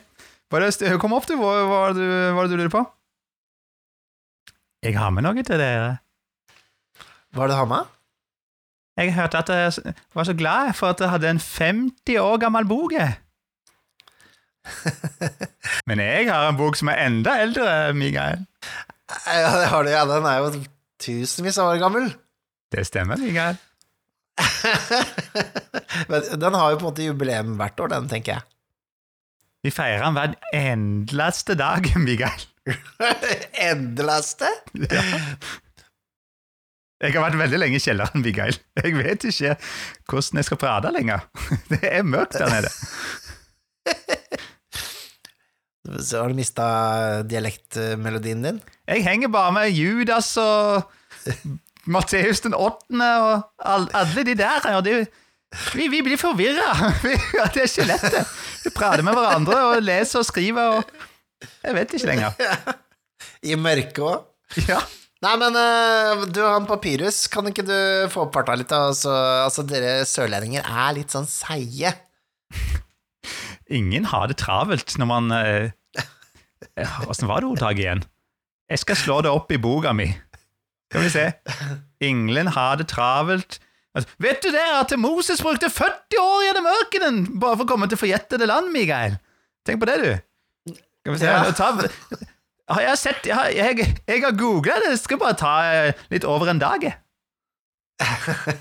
[0.53, 1.39] Bare kom opp, du.
[1.41, 2.85] Hva hva er det du, hva er det du lurer på?
[4.85, 5.97] Jeg har med noe til dere.
[7.33, 7.97] Hva er det du har med?
[9.01, 12.69] Jeg hørte at dere var så glad for at dere hadde en 50 år gammel
[12.69, 12.93] bok.
[15.89, 18.45] Men jeg har en bok som er enda eldre, Miguel.
[19.25, 20.05] Ja, det har du, ja.
[20.05, 20.69] Den er jo
[21.03, 22.11] tusenvis av år gammel.
[22.73, 23.59] Det stemmer, Miguel.
[26.11, 28.47] Men den har jo på en måte jubileum hvert år, den, tenker jeg.
[29.67, 32.45] Vi feirer den hver endeleste dag, Miguel.
[33.71, 34.51] Endeleste?
[36.99, 38.59] Jeg har vært veldig lenge i kjelleren, Miguel.
[38.83, 39.55] Jeg vet ikke
[40.11, 41.27] hvordan jeg skal prate lenger.
[41.71, 42.71] Det er mørkt der nede.
[46.05, 46.67] Så har du mista
[47.25, 48.59] dialektmelodien din?
[48.89, 50.87] Jeg henger bare med Judas og
[51.93, 54.65] Matteus den åttende og alle de der.
[54.79, 55.03] Og de,
[55.77, 56.71] vi, vi blir forvirra.
[57.53, 58.17] Det er ikke lett.
[58.65, 60.97] Vi prater med hverandre og leser og skriver og
[61.65, 62.49] Jeg vet ikke lenger.
[63.49, 64.25] I mørket òg?
[64.65, 64.81] Ja.
[65.19, 67.79] Nei, men du du, han Papyrus, kan ikke du
[68.13, 68.73] få opp farta litt?
[68.73, 69.13] Altså,
[69.45, 71.93] altså, dere sørlendinger er litt sånn seige.
[73.69, 76.07] Ingen har det travelt når man eh,
[77.11, 78.09] Åssen var det ordtaket igjen?
[78.69, 80.07] Jeg skal slå det opp i boka mi.
[80.93, 81.25] Skal vi se.
[82.05, 83.59] Ingen har det travelt
[83.97, 87.89] Altså, Vet du det at Moses brukte 40 år gjennom ørkenen bare for å komme
[87.91, 89.17] til forjettede land, Mikael?
[89.67, 90.75] Tenk på det, du.
[91.01, 91.41] Skal vi se Ja.
[91.57, 91.71] ta,
[92.69, 95.93] har jeg, sett, jeg, har- jeg, jeg har googla det, det skal bare ta eh,
[96.13, 96.85] litt over en dag.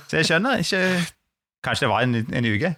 [0.08, 0.82] Så jeg skjønner ikke
[1.68, 2.72] Kanskje det var en, en uke?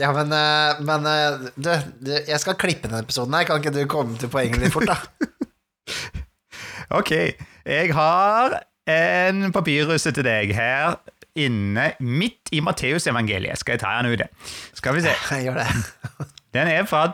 [0.00, 1.70] Ja, men, eh, men eh, du,
[2.00, 3.44] du, jeg skal klippe denne episoden her.
[3.46, 4.98] Kan ikke du komme til poenget litt fort, da?
[6.90, 7.10] Ok,
[7.66, 8.58] jeg har
[8.90, 10.96] en papirrusse til deg her
[11.38, 13.58] inne midt i Matteusevangeliet.
[13.60, 14.24] Skal jeg ta den ut?
[14.76, 15.14] Skal vi se.
[15.30, 15.68] Jeg Gjør det.
[16.54, 17.12] Den er fra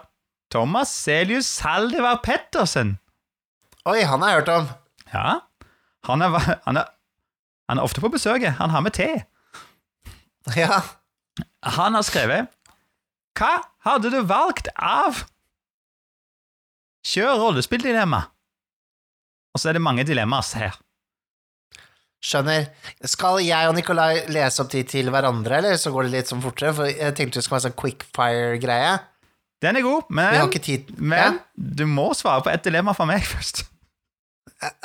[0.51, 2.97] Thomas Celius Saldivar Pettersen.
[3.87, 4.69] Oi, han har jeg hørt om.
[5.13, 5.35] Ja,
[6.09, 6.35] han er,
[6.67, 6.89] han, er,
[7.69, 8.43] han er ofte på besøk.
[8.59, 9.09] Han har med te.
[10.57, 10.81] Ja.
[11.63, 12.49] Han har skrevet
[13.39, 13.51] Hva
[13.85, 15.21] hadde du valgt av
[17.07, 18.25] Kjør rollespilldilemma.
[19.55, 20.77] Og så er det mange dilemmaer her.
[22.19, 22.67] Skjønner.
[23.07, 26.43] Skal jeg og Nikolai lese opp de til hverandre, eller så går det litt sånn
[26.43, 26.75] fortere?
[26.75, 28.95] For jeg tenkte det skulle være sånn quickfire-greie.
[29.63, 30.91] Den er god, Vi har men, ikke tid.
[30.99, 33.65] men du må svare på et dilemma fra meg først.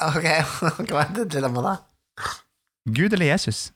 [0.06, 0.26] Ok,
[0.90, 2.34] hva er det dilemmaet, da?
[2.94, 3.72] Gud eller Jesus?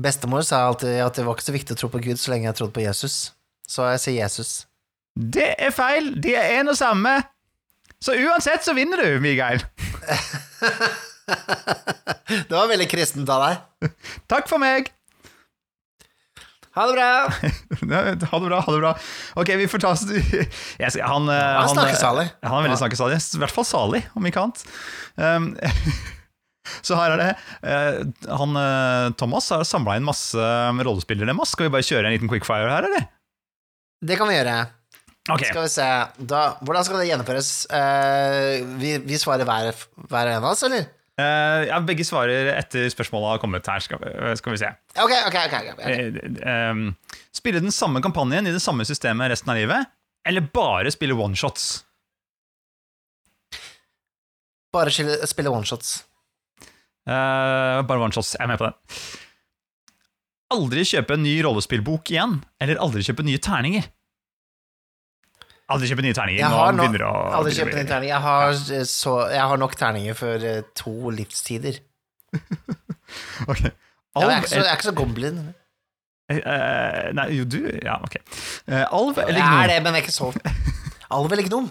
[0.00, 2.46] Bestemor sa alltid at det var ikke så viktig å tro på Gud så lenge
[2.48, 3.32] jeg trodde på Jesus.
[3.68, 4.50] Så jeg sier Jesus.
[5.18, 6.12] Det er feil.
[6.22, 7.16] De er en og samme.
[8.04, 9.60] Så uansett så vinner du, Mikael.
[12.48, 13.92] Det var veldig kristent av deg.
[14.30, 14.88] Takk for meg.
[16.76, 17.10] Ha det bra!
[17.90, 18.60] Ha det bra.
[18.62, 18.90] ha det bra
[19.40, 20.12] Ok, vi får ta oss Han,
[20.92, 22.26] eh, Han han, snakker eh, salig.
[22.46, 22.80] Han er veldig Ja.
[22.84, 23.18] snakkesalig.
[23.18, 24.62] I hvert fall salig, om ikke annet.
[25.18, 25.48] Um,
[26.86, 27.30] så her er det.
[27.66, 27.98] eh,
[28.30, 30.38] han eh, Thomas har samla inn masse
[30.86, 31.34] rollespillere.
[31.50, 33.08] Skal vi bare kjøre en liten quickfire her, eller?
[34.06, 34.56] Det kan vi gjøre.
[35.34, 35.88] Ok, Skal vi se
[36.30, 37.50] da, Hvordan skal det gjennomføres?
[37.70, 39.70] Uh, vi, vi svarer hver,
[40.10, 40.88] hver en av oss, eller?
[41.20, 43.82] Uh, ja, Begge svarer etter spørsmålet har kommet her.
[43.84, 44.70] Skal, vi- skal vi se.
[44.96, 45.56] Ok, ok, ok.
[45.60, 45.72] okay.
[45.76, 46.42] ok.
[46.48, 46.84] Ehm,
[47.36, 49.90] spille den samme kampanjen i det samme systemet resten av livet,
[50.28, 51.70] eller bare spille one-shots?
[54.70, 54.92] Bare
[55.26, 56.04] spille oneshots.
[57.08, 58.36] Uh, bare one-shots.
[58.38, 58.76] Jeg er med på den.
[60.54, 63.86] Aldri kjøpe en ny rollespillbok igjen, eller aldri kjøpe nye terninger?
[65.70, 66.40] Aldri kjøpe nye terninger.
[66.42, 66.82] Jeg har, no,
[67.38, 68.10] aldri kjøpe nye å bli- en terning.
[68.10, 68.52] Jeg har,
[68.90, 71.78] så, jeg har nok terninger for eh, to livstider.
[73.50, 73.62] Ok.
[73.64, 75.38] Ja, jeg, er ikke så, jeg er ikke så goblin.
[76.30, 78.16] eh, Nei, jo, du Ja, ok.
[78.70, 79.62] Uh, alv eller Jeg gnom?
[79.62, 80.28] er det, men jeg er ikke så
[81.16, 81.66] Alv eller gnom?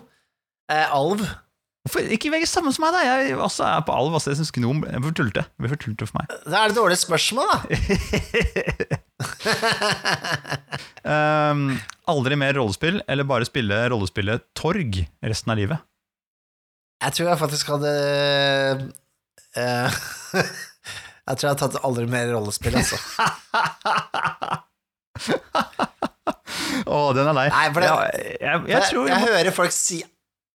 [0.71, 1.23] Uh, alv.
[1.87, 2.99] Hvorfor ikke velge samme som meg, da?
[3.07, 4.11] Jeg også er på alv.
[4.19, 4.99] Altså, jeg syns gnom blir
[5.71, 6.25] for tullete for meg.
[6.43, 7.57] Da er det dårlige spørsmål, da.
[11.09, 11.79] Um,
[12.09, 15.79] aldri mer rollespill, eller bare spille rollespillet Torg resten av livet?
[17.03, 17.91] Jeg tror jeg faktisk hadde
[19.55, 19.99] uh,
[21.29, 22.97] Jeg tror jeg hadde tatt aldri mer rollespill, altså.
[26.89, 27.47] Å, den er lei.
[27.53, 29.99] Nei, for det- jeg, jeg, jeg, tror jeg, hører folk si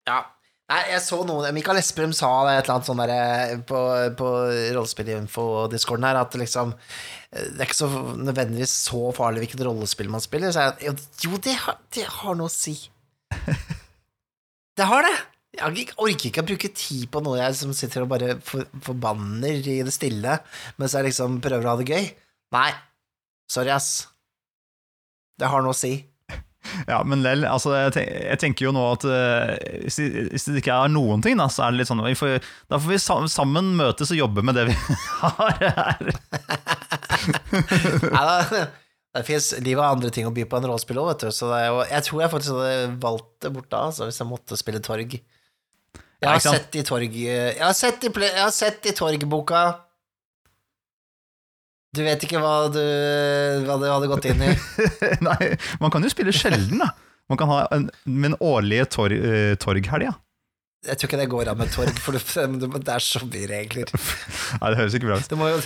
[0.09, 0.19] Ja.
[0.65, 3.81] Nei, jeg så noen Mikael Esperum sa et eller annet sånn der på,
[4.17, 4.29] på
[4.73, 6.71] rollespillinfo-discorden her, at liksom
[7.29, 10.55] Det er ikke så nødvendigvis så farlig hvilket rollespill man spiller.
[10.55, 10.95] Så jeg,
[11.27, 12.77] jo, det har, det har noe å si.
[14.75, 15.13] Det har det.
[15.55, 19.61] Jeg orker ikke å bruke tid på noe jeg som sitter og bare for, forbanner
[19.71, 20.33] i det stille,
[20.75, 22.09] mens jeg liksom prøver å ha det gøy.
[22.57, 22.71] Nei.
[23.47, 24.09] Sorry, ass.
[25.39, 25.93] Det har noe å si.
[26.91, 29.51] Ja, men lell, altså, jeg, tenker jo nå at eh,
[29.85, 29.97] hvis,
[30.49, 32.37] det, ikke er noen ting, da, så er det litt sånn vi får,
[32.71, 33.01] Da får vi
[33.33, 34.75] sammen møtes og jobbe med det vi
[35.21, 36.09] har her.
[38.15, 38.65] Nei, da,
[39.15, 41.31] det fins livet av andre ting å by på enn rollespill òg, vet du.
[41.35, 44.57] Så jo, jeg tror jeg faktisk hadde valgt det bort da, altså, hvis jeg måtte
[44.59, 45.15] spille Torg.
[46.25, 49.61] Jeg har sett i Torg Jeg har sett i, ple- jeg har sett i Torg-boka
[51.95, 52.81] Du vet ikke hva du,
[53.65, 54.51] hva du hadde gått inn i.
[55.27, 56.91] Nei, man kan jo spille sjelden, da.
[57.31, 60.15] Man kan ha en, en årlige tor uh, torghelg, ja.
[60.85, 62.21] Jeg tror ikke det går an med Torg, for det,
[62.85, 63.89] det er så mye regler.
[64.59, 65.31] Nei, det høres ikke bra ut.
[65.31, 65.57] Du må jo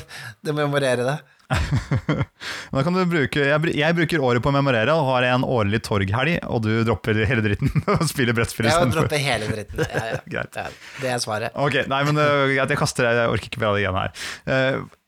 [0.46, 1.18] du må memorere det.
[2.70, 5.82] Da kan du bruke, jeg, jeg bruker året på å memorere, og har en årlig
[5.88, 9.10] torghelg, og du dropper hele dritten og spiller brettspill Jeg dropper istedenfor.
[9.10, 9.82] droppe hele dritten.
[9.84, 10.22] Ja, ja.
[10.36, 10.60] Greit.
[10.62, 11.58] Ja, det er svaret.
[11.60, 14.16] Ok, nei, men uh, jeg kaster det, jeg orker ikke være det igjen her.
[14.46, 14.99] Eh, ja,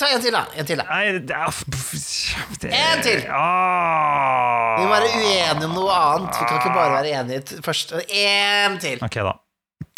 [0.00, 0.42] Ta en til, da.
[0.56, 0.84] En til, da.
[0.88, 1.50] nei, det er
[2.60, 3.22] det, En til!
[3.34, 4.78] Ah.
[4.78, 6.38] Vi må være uenige om noe annet.
[6.40, 7.94] Vi kan ikke bare være enige t- først.
[8.08, 9.02] En til.
[9.06, 9.34] Ok, da.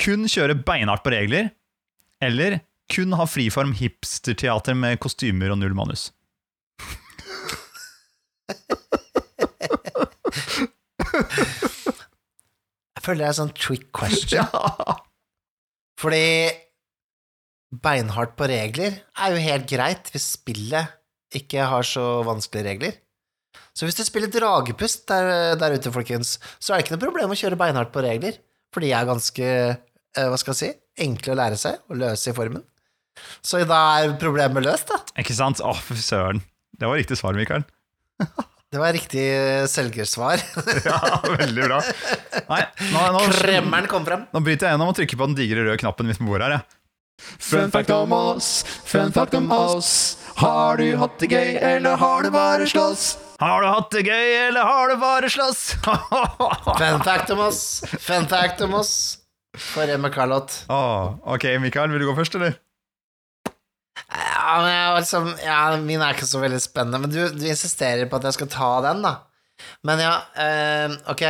[0.02, 1.50] Kun kjøre beinhardt på regler,
[2.22, 2.58] eller
[2.92, 6.08] kun ha friform hipsterteater med kostymer og null manus.
[12.96, 14.46] Jeg føler det er sånn trick question.
[16.02, 16.22] Fordi
[17.72, 20.92] beinhardt på regler er jo helt greit hvis spillet
[21.32, 22.98] ikke har så vanskelige regler.
[23.72, 27.32] Så hvis du spiller dragepust der, der ute, folkens, så er det ikke noe problem
[27.32, 28.36] å kjøre beinhardt på regler,
[28.72, 30.70] for de er ganske, eh, hva skal jeg si,
[31.06, 32.64] enkle å lære seg og løse i formen.
[33.44, 35.00] Så da er problemet løst, da.
[35.20, 35.60] Ikke sant?
[35.64, 36.42] Å, fy søren.
[36.76, 37.64] Det var riktig svar, Mikael.
[38.72, 40.40] Det var riktig eh, selgersvar.
[40.88, 41.80] Ja, veldig bra.
[42.48, 42.62] Nei,
[42.94, 44.22] nå, nå, Kremmeren kom frem.
[44.32, 46.54] nå bryter jeg gjennom og trykker på den digre røde knappen midt på bordet her,
[46.56, 46.78] jeg.
[47.20, 50.18] Fun fact om oss, fun fact om oss.
[50.36, 53.04] Har du hatt det gøy, eller har du bare slåss?
[53.42, 55.62] Har du hatt det gøy, eller har du bare slåss?
[56.78, 57.62] Fun fact om oss.
[58.00, 58.92] Fun fact om oss.
[59.58, 60.54] For Emma Carlot.
[60.72, 62.54] Oh, ok, Mikael, vil du gå først, eller?
[64.12, 68.08] Ja, men jeg, liksom, ja, min er ikke så veldig spennende, men du, du insisterer
[68.08, 69.16] på at jeg skal ta den, da.
[69.86, 71.26] Men ja, eh, ok.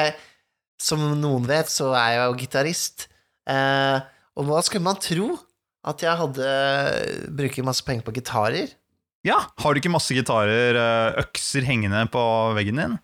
[0.83, 3.09] Som noen vet, så er jeg jo gitarist.
[3.51, 3.99] Eh,
[4.39, 5.33] og hva skulle man tro?
[5.83, 6.51] At jeg hadde
[7.35, 8.71] bruker masse penger på gitarer?
[9.27, 12.23] Ja, har du ikke masse gitarer, eh, økser hengende på
[12.59, 12.95] veggen din?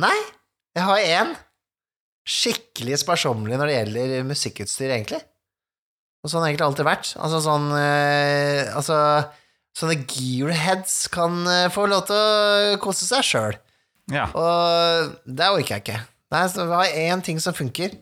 [0.00, 0.16] Nei,
[0.76, 1.34] jeg har én.
[2.24, 5.20] Skikkelig sparsommelig når det gjelder musikkutstyr, egentlig.
[6.24, 7.10] Og sånn har egentlig alltid vært.
[7.20, 8.96] Altså sånn eh, Altså,
[9.76, 13.60] sånne gearheads kan eh, få lov til å kose seg sjøl.
[14.12, 14.30] Ja.
[14.32, 16.00] Og det orker jeg ikke.
[16.34, 17.92] Nei, så vi har én ting som funker,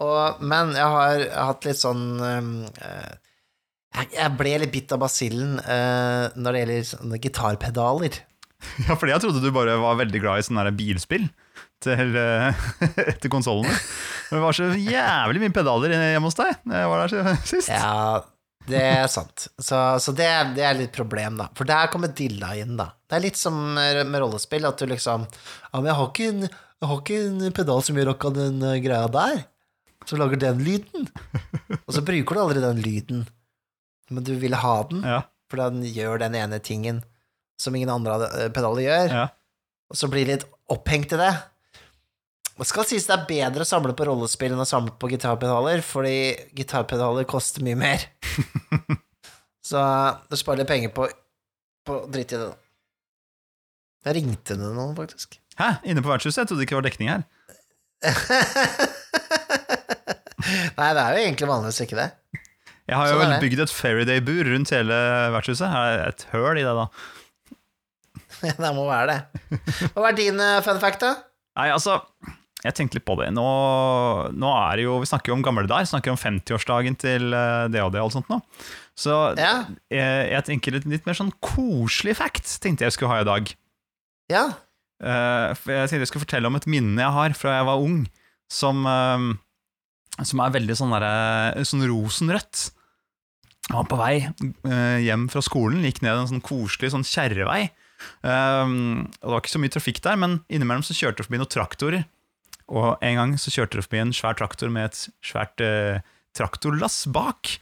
[0.00, 3.08] og, men jeg har hatt litt sånn eh,
[3.90, 8.18] jeg, ble litt bitt av basillen uh, når det gjelder sånne gitarpedaler.
[8.86, 11.26] ja, fordi jeg trodde du bare var veldig glad i sånne bilspill
[11.82, 12.66] til, uh,
[13.22, 13.72] til konsollene.
[14.30, 17.72] Men det var så jævlig mye pedaler hjemme hos deg da jeg var der sist.
[17.72, 18.20] Ja,
[18.70, 19.48] det er sant.
[19.58, 21.48] Så, så det, det er litt problem, da.
[21.58, 22.92] For der kommer dilla inn, da.
[23.08, 26.44] Det er litt som med rollespill, at du liksom Ja, men jeg har ikke en,
[26.46, 29.42] jeg har ikke en pedal som gjør akkurat den eh, greia der,
[30.08, 31.08] som lager den lyden.
[31.82, 33.26] Og så bruker du aldri den lyden,
[34.10, 37.00] men du vil ha den, Ja, for den gjør den ene tingen
[37.60, 39.08] som ingen andre eh, pedaler gjør.
[39.20, 39.28] ja.
[39.90, 41.32] Og så blir de litt opphengt i det.
[42.60, 45.80] Det skal sies det er bedre å samle på rollespill enn å samle på gitarpedaler,
[45.82, 46.12] fordi
[46.54, 48.04] gitarpedaler koster mye mer.
[49.70, 49.82] så
[50.30, 51.08] du sparer litt penger på,
[51.88, 52.56] på dritt i det, da.
[54.06, 55.40] Jeg ringte det noen, faktisk.
[55.58, 55.72] Hæ?
[55.90, 56.44] Inne på vertshuset?
[56.44, 57.26] Jeg trodde ikke det var dekning her.
[60.78, 62.08] Nei, det er jo egentlig vanligvis ikke det.
[62.90, 64.96] Jeg har jo Sånn vel bygd et Faraday-bur rundt hele
[65.36, 65.70] vertshuset.
[65.70, 66.88] Her er et høl i det, da.
[68.64, 69.60] det må være det.
[69.94, 71.14] Hva er din eh, fun fact, da?
[71.58, 71.98] Nei, altså
[72.64, 73.30] Jeg tenkte litt på det.
[73.36, 73.44] Nå,
[74.36, 75.88] nå er det jo Vi snakker jo om gamle dager.
[75.90, 78.40] Snakker om 50-årsdagen til eh, det og det og sånt nå.
[78.98, 79.52] Så Ja.
[79.92, 83.54] jeg, jeg tenker litt, litt mer sånn koselig fact tenkte jeg skulle ha i dag.
[84.30, 84.44] Ja.
[85.00, 88.02] Uh, jeg tenkte jeg skulle fortelle om et minne jeg har fra jeg var ung,
[88.52, 92.66] som, uh, som er veldig sånn, der, sånn rosenrødt.
[93.70, 97.68] Han var på vei eh, hjem fra skolen, gikk ned en sånn koselig sånn kjerrevei.
[98.24, 98.72] Og
[99.12, 102.06] det var ikke så mye trafikk der, men innimellom så kjørte det forbi noen traktorer.
[102.70, 106.02] Og en gang så kjørte det forbi en svær traktor med et svært eh,
[106.38, 107.56] traktorlass bak.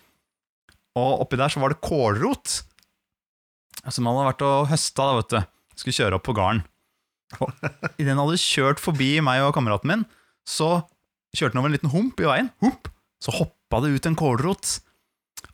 [0.98, 2.58] Og oppi der så var det kålrot.
[3.88, 5.38] Som hadde vært og høsta, da, vet du.
[5.78, 6.64] Skulle kjøre opp på gården.
[7.44, 7.52] Og
[8.00, 10.04] idet han hadde kjørt forbi meg og kameraten min,
[10.48, 10.80] så
[11.36, 12.52] kjørte han over en liten hump i veien.
[12.64, 12.88] Hump!
[13.22, 14.78] Så hoppa det ut en kålrot.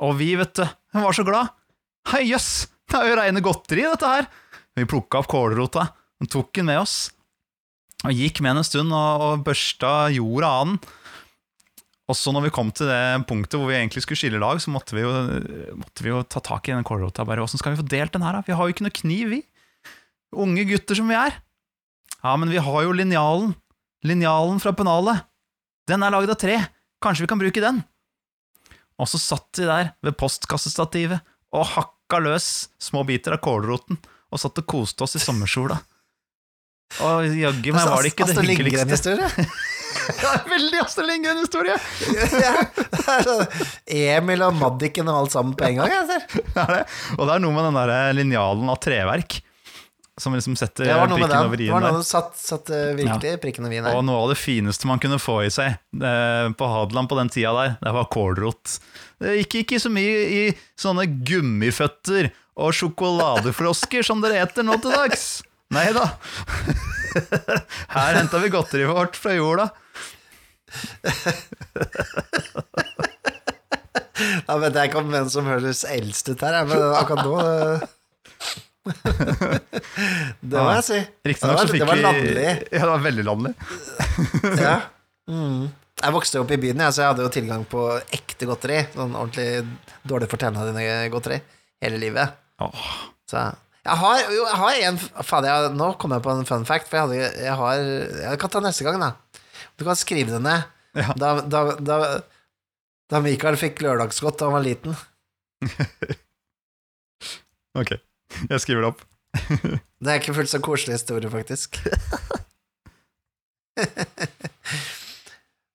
[0.02, 0.64] Og vi, vet du,
[0.96, 1.52] var så glad.
[2.12, 4.28] Hei, jøss, det er jo reine godteri, dette her.
[4.74, 5.86] Vi plukka opp kålrota,
[6.20, 6.96] og tok den med oss.
[8.04, 10.78] Og gikk med den en stund og, og børsta jorda av den.
[12.04, 14.72] Og så når vi kom til det punktet hvor vi egentlig skulle skille lag, så
[14.72, 15.12] måtte vi jo,
[15.80, 17.24] måtte vi jo ta tak i den kålrota.
[17.24, 18.44] Bare, Åssen skal vi få delt den her, da?
[18.44, 19.40] Vi har jo ikke noe kniv, vi.
[20.36, 21.38] Unge gutter som vi er.
[22.18, 23.54] Ja, men vi har jo linjalen.
[24.04, 25.24] Linjalen fra pennalet.
[25.88, 26.58] Den er lagd av tre.
[27.04, 27.80] Kanskje vi kan bruke den?
[29.00, 31.20] Og så satt de der ved postkassestativet
[31.54, 32.48] og hakka løs
[32.82, 33.98] små biter av kålroten
[34.34, 35.80] og satt og koste oss i sommersola.
[37.02, 39.14] Og jaggu meg var det ikke det hyggeligste.
[40.04, 41.76] Det er Ja, veldig Astrid Lindgren-historie!
[43.24, 43.44] Sånn
[43.94, 45.92] Emil og Maddiken og alt sammen på en gang.
[45.94, 46.26] Jeg ser.
[46.34, 46.80] Det er det.
[47.14, 49.38] Og det er noe med den der linjalen av treverk
[50.20, 51.46] som liksom setter Det prikken den.
[51.46, 54.20] over Det i-en var noe som satt, satt virkelig virkelig prikken over i-en Og noe
[54.22, 57.74] av det fineste man kunne få i seg eh, på Hadeland på den tida der,
[57.82, 58.76] det var kålrot.
[59.22, 60.42] Det gikk ikke så mye i
[60.78, 65.42] sånne gummiføtter og sjokoladefrosker som dere eter nå til dags.
[65.74, 66.06] Nei da.
[67.96, 69.70] Her henta vi godteriet vårt fra jorda.
[74.46, 77.86] Da vet jeg ikke om hvem som høres eldst ut her, men akkurat nå eh,
[80.44, 80.98] Det må jeg si.
[81.24, 82.50] Riktignok så var, vi det var landlig.
[82.74, 83.54] Ja, det var veldig landlig.
[84.66, 84.76] Ja.
[85.30, 85.72] Mm.
[86.04, 88.82] Jeg vokste opp i byen, ja, så jeg hadde jo tilgang på ekte godteri.
[88.92, 89.64] Sånn ordentlig
[90.04, 91.38] dårlig for dine godteri
[91.84, 92.34] hele livet.
[92.62, 92.88] Oh.
[93.30, 93.40] Så
[93.84, 96.88] jeg har, jo, jeg har en Fader, jeg, nå kom jeg på en fun fact,
[96.88, 97.82] for jeg, hadde, jeg har
[98.30, 99.10] Jeg kan ta neste gang, da.
[99.76, 100.70] Du kan skrive det ned.
[100.96, 101.12] Ja.
[101.18, 101.98] Da, da, da,
[103.10, 104.96] da Mikael fikk lørdagsgodt da han var liten.
[107.80, 107.96] ok.
[108.52, 109.04] Jeg skriver det opp.
[110.04, 111.78] Det er ikke fullt så koselig historie, faktisk.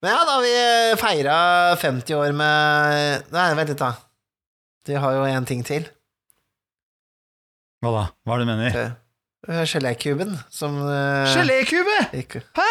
[0.01, 0.51] Men ja, da har vi
[1.01, 1.35] feira
[1.81, 3.89] 50 år med Nei, vent litt, da.
[4.87, 5.89] Du har jo en ting til.
[7.83, 8.05] Hva da?
[8.23, 8.79] Hva er det du mener?
[9.49, 11.27] Eh, Gelékuben, som uh...
[11.33, 11.97] Gelékube!
[12.21, 12.69] ikke- Hæ?!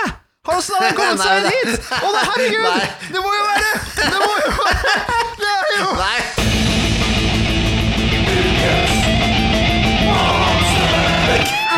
[0.49, 1.89] Åssen har den kommet seg inn hit?!
[1.93, 2.65] Å, herregud!
[2.65, 2.89] Nei.
[3.13, 4.85] Det må jo være Det må jo være
[5.43, 6.48] Det er jo Nei!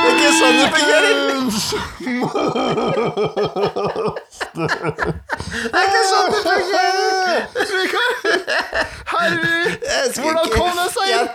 [0.09, 1.14] Ikke sånn det fungerer!
[4.55, 7.38] Det er ikke sånn det fungerer!
[9.12, 9.70] Herregud!
[10.20, 11.30] Hvordan kom det seg inn?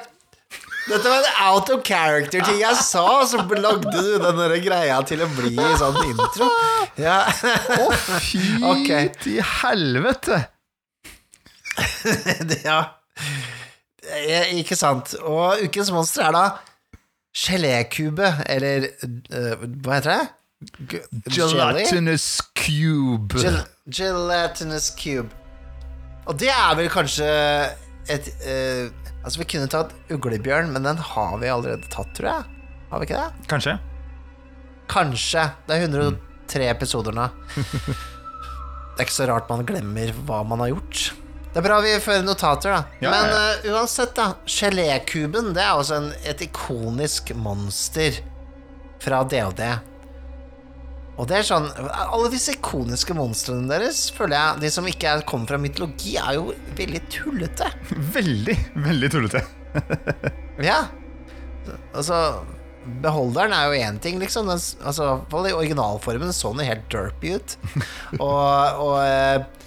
[0.86, 5.28] Dette var en out of character-ting jeg sa, så lagde du den greia til å
[5.34, 6.50] bli sånn intro.
[7.02, 7.24] Ja.
[7.26, 7.88] Å,
[8.22, 9.10] fy okay.
[9.24, 10.44] til helvete!
[11.76, 12.80] Det- ja.
[14.06, 15.16] Eh, Ikke sant.
[15.26, 16.46] Og ukens monster er da
[17.36, 20.28] gelékube, eller uh, hva heter det?
[20.90, 21.02] G-
[21.36, 22.28] Gelatinous
[22.58, 23.36] cube.
[23.42, 23.58] Gel
[23.92, 25.30] gelatinous cube.
[26.26, 27.28] Og det er vel kanskje
[28.10, 28.88] et uh,
[29.26, 32.44] Altså, vi kunne tatt uglebjørn, men den har vi allerede tatt, tror jeg.
[32.92, 33.48] Har vi ikke det?
[33.50, 33.74] Kanskje.
[34.92, 35.48] Kanskje.
[35.66, 37.26] Det er 103 episoder nå.
[38.96, 41.08] Det er ikke så rart man glemmer hva man har gjort.
[41.56, 43.00] Det er bra vi fører notater, da.
[43.00, 44.34] Ja, Men eh, uansett, da.
[44.44, 48.18] Gelékuben det er også en, et ikonisk monster
[49.00, 49.64] fra DOD.
[51.16, 55.24] Og det er sånn Alle disse ikoniske monstrene deres, føler jeg, de som ikke er,
[55.24, 57.72] kommer fra mytologi, er jo veldig tullete.
[58.20, 59.46] Veldig, veldig tullete.
[60.60, 60.82] Ja.
[61.96, 62.18] Altså
[63.02, 64.52] Beholderen er jo én ting, liksom.
[64.52, 67.56] Den, altså, I originalformen så den helt derpy ut.
[68.20, 69.64] og og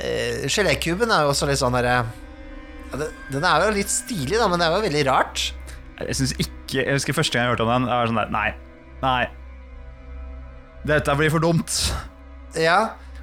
[0.00, 1.98] eh, eh, gelékuben er jo også litt sånn derre
[2.90, 2.98] ja,
[3.30, 5.52] den- er jo litt stilig, da, men det er jo veldig rart.
[6.00, 8.30] Jeg syns ikke Jeg husker første gang jeg hørte om den, jeg var sånn der
[8.34, 8.48] Nei.
[9.02, 9.26] Nei.
[10.86, 11.74] Dette blir for dumt.
[12.56, 12.78] Ja.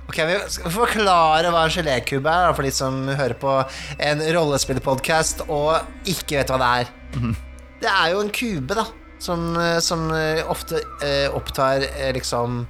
[0.08, 3.56] Ok, Vi skal forklare hva en gelékube er, for de som hører på
[4.00, 7.34] en rollespillpodkast og ikke vet hva det er.
[7.82, 8.86] Det er jo en kube, da,
[9.20, 12.62] som, eh, som eh, ofte eh, opptar eh, liksom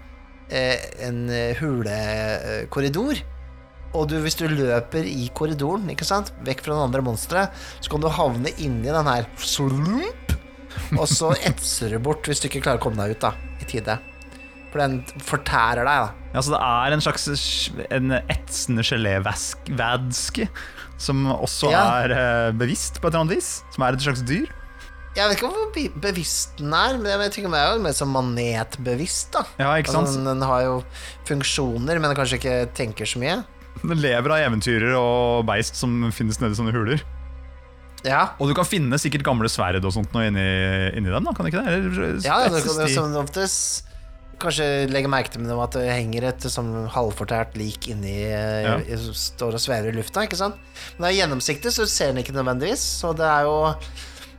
[0.50, 1.22] eh, en
[1.60, 3.22] hulekorridor.
[3.96, 7.90] Og du, hvis du løper i korridoren, ikke sant, vekk fra den andre monsteret, så
[7.94, 10.36] kan du havne inni den her slump,
[10.98, 13.32] og så etser du bort hvis du ikke klarer å komme deg ut da,
[13.64, 13.96] i tide.
[14.74, 16.30] For den fortærer deg, da.
[16.36, 17.28] Ja, Så det er en slags
[17.88, 20.50] en etsende gelévæske
[21.00, 21.84] som også Ja.
[22.04, 23.50] er eh, bevisst på et eller annet vis.
[23.74, 24.50] Som er et slags dyr.
[25.18, 28.12] Jeg vet ikke hvor bevisst den er, men jeg tenker den er jo mer som
[28.14, 29.46] manetbevisst, da.
[29.58, 30.12] Ja, ikke sant?
[30.12, 30.76] Altså, den har jo
[31.26, 33.40] funksjoner, men kanskje ikke tenker så mye.
[33.84, 37.02] Den lever av eventyrer og beist som finnes nede i sånne huler.
[38.06, 40.44] Ja, Og du kan finne sikkert gamle sverd og sånt inni,
[40.96, 41.34] inni dem, da?
[41.34, 41.74] Kan du ikke det?
[41.74, 43.84] Eller, ja det, kan de- som oftest
[44.38, 48.76] Kanskje legge merke til at det henger et sånn halvfortært lik inni Ja.
[48.78, 50.56] i- Står og svever i lufta, ikke sant?
[51.00, 52.78] Men det er gjennomsiktig, så du ser den ikke nødvendigvis.
[53.02, 53.76] Så det er jo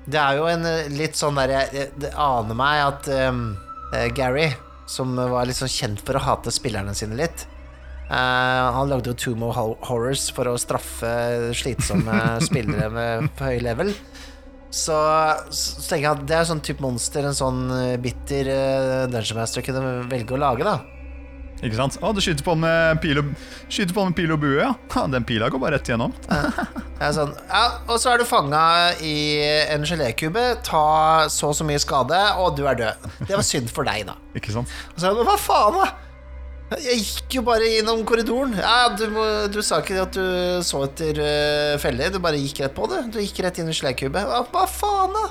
[0.09, 1.66] Det er jo en eh, litt sånn derre
[1.99, 4.55] Det aner meg at eh, Gary,
[4.86, 7.57] som var litt sånn kjent for å hate spillerne sine litt eh,
[8.09, 9.52] Han lagde jo Two More
[9.84, 11.11] Horrors for å straffe
[11.56, 12.16] slitsomme
[12.48, 13.92] spillere med på høy level.
[14.70, 14.94] Så,
[15.50, 19.40] så tenker jeg at det er sånn type monster en sånn eh, bitter uh, Dungeon
[19.40, 20.76] Master kunne velge å lage, da.
[21.59, 21.96] Ikke sant?
[22.04, 24.74] Å, du skyter på med pil og, med pil og bue, ja.
[25.11, 26.12] Den pila går bare rett igjennom.
[27.00, 28.61] ja, sånn, ja, og så er du fanga
[29.02, 29.16] i
[29.72, 30.84] en gelékube, ta
[31.32, 33.09] så og så mye skade, og du er død.
[33.24, 34.14] Det var synd for deg, da.
[34.38, 34.70] Ikke sant?
[34.92, 36.07] Og så er jeg, hva faen, da?
[36.69, 38.53] Jeg gikk jo bare innom korridoren.
[38.61, 39.07] Ja, du,
[39.53, 43.07] du sa ikke at du så etter uh, feller, du bare gikk rett på det.
[43.14, 44.21] Du gikk rett inn i gelékube.
[44.29, 45.25] Hva, hva faen, da?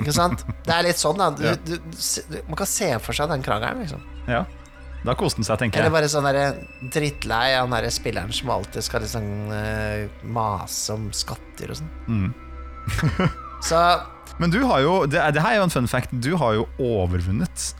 [0.00, 0.44] Ikke sant?
[0.64, 1.32] Det er litt sånn, da.
[1.34, 1.56] Du, Ja.
[1.66, 4.06] du, man kan se for seg den krangelen, liksom.
[4.30, 4.44] Ja.
[5.02, 5.86] Da koste han seg, tenker jeg.
[5.86, 6.46] Eller bare sånn derre
[6.92, 10.06] drittlei av den derre spilleren som alltid skal liksom uh,
[10.36, 11.92] mase om skatter og sånn.
[12.06, 12.30] Mm.
[13.70, 13.80] Så
[14.38, 16.68] Men du har jo, det, det her er jo en fun fact, du har jo
[16.78, 17.70] overvunnet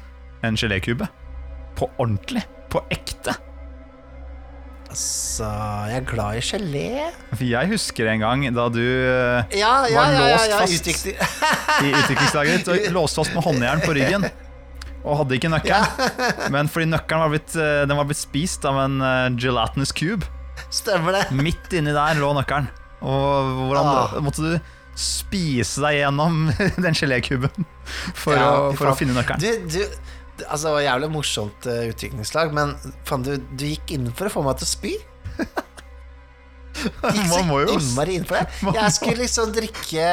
[0.44, 1.06] en gelékube.
[1.80, 2.42] På ordentlig.
[2.70, 3.32] På ekte.
[4.90, 5.46] altså
[5.90, 6.86] Jeg er glad i gelé.
[7.32, 10.28] For jeg husker en gang da du eh, Ja, ja, Var ja.
[10.50, 11.06] ja, låst fast.
[11.80, 14.26] i utviklingslaget ditt og låst fast med håndjern på ryggen.
[15.00, 16.50] Og hadde ikke nøkkelen.
[16.52, 20.26] Men fordi nøkkelen var blitt, eh, den var blitt spist av en eh, gelatinous cube.
[20.70, 21.22] Stemmer det.
[21.38, 22.68] Midt inni der lå nøkkelen.
[23.00, 24.18] Og hvordan Ah.
[24.20, 24.58] måtte du
[25.00, 26.50] spise deg gjennom
[26.84, 27.64] den gelékuben
[28.12, 29.40] for, Ja, å, for å finne nøkkelen?
[29.40, 29.86] Du, du
[30.46, 32.76] Altså, det var jævlig morsomt uh, utviklingslag, men
[33.08, 34.94] faen, du, du gikk inn for å få meg til å spy.
[36.70, 38.60] Du gikk så Man må jo innmari inn for det.
[38.78, 40.04] Jeg skulle liksom drikke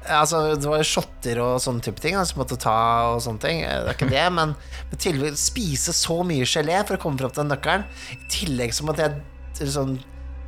[0.00, 3.58] Altså, det var shotter og sånne type ting som måtte ta og sånne ting.
[3.66, 4.54] Eh, Det er ikke det, men
[4.88, 7.84] men spise så mye gelé for å komme fram til den nøkkelen.
[8.16, 9.98] I tillegg som at jeg sånn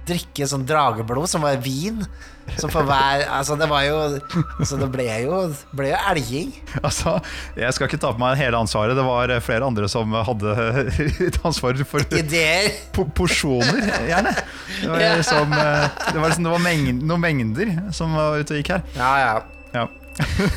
[0.08, 2.02] drikke sånn drageblod, som var vin.
[2.58, 3.98] Som for hver Altså, det var jo
[4.58, 5.36] Altså, det ble jo,
[5.78, 6.48] ble jo elging.
[6.82, 7.12] Altså,
[7.54, 8.98] jeg skal ikke ta på meg hele ansvaret.
[8.98, 10.56] Det var flere andre som hadde
[11.28, 12.72] et ansvar for Ideer.
[12.92, 13.78] po porsjoner,
[14.10, 14.34] gjerne.
[14.82, 15.14] Det var, Ja.
[15.22, 18.82] det var, liksom, det var mengd, noen mengder som var ute og gikk her.
[18.98, 19.34] Ja, ja.
[19.72, 19.86] Ja.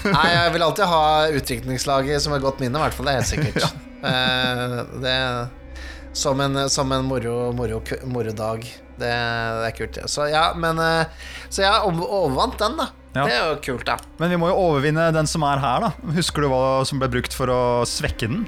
[0.10, 3.08] Nei, jeg vil alltid ha utdrikningslaget som et godt minne, i hvert fall.
[3.08, 3.76] Det er helt sikkert.
[4.06, 5.14] Eh, det
[6.14, 8.68] Som en, som en moro, moro, morodag.
[8.96, 9.98] Det, det er kult.
[10.12, 12.90] Så ja, men eh, Så jeg overvant den, da.
[13.16, 13.24] Ja.
[13.24, 13.96] Det er jo kult, da.
[14.20, 16.14] Men vi må jo overvinne den som er her, da.
[16.18, 18.44] Husker du hva som ble brukt for å svekke den?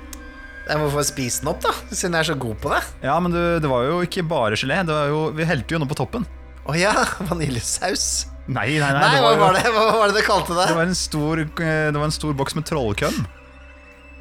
[0.67, 2.81] Jeg må få spise den opp, da, siden jeg er så god på det.
[3.07, 4.81] Ja, men du, det var jo ikke bare gelé.
[4.83, 6.27] Det var jo, vi helte jo noe på toppen.
[6.67, 6.91] Å ja,
[7.29, 8.27] vaniljesaus.
[8.47, 8.99] Nei, nei, nei.
[8.99, 10.69] Nei, det hva var, var det Hva var det det kalte det?
[10.69, 13.17] det var en stor, eh, det var en stor boks med trollkøm.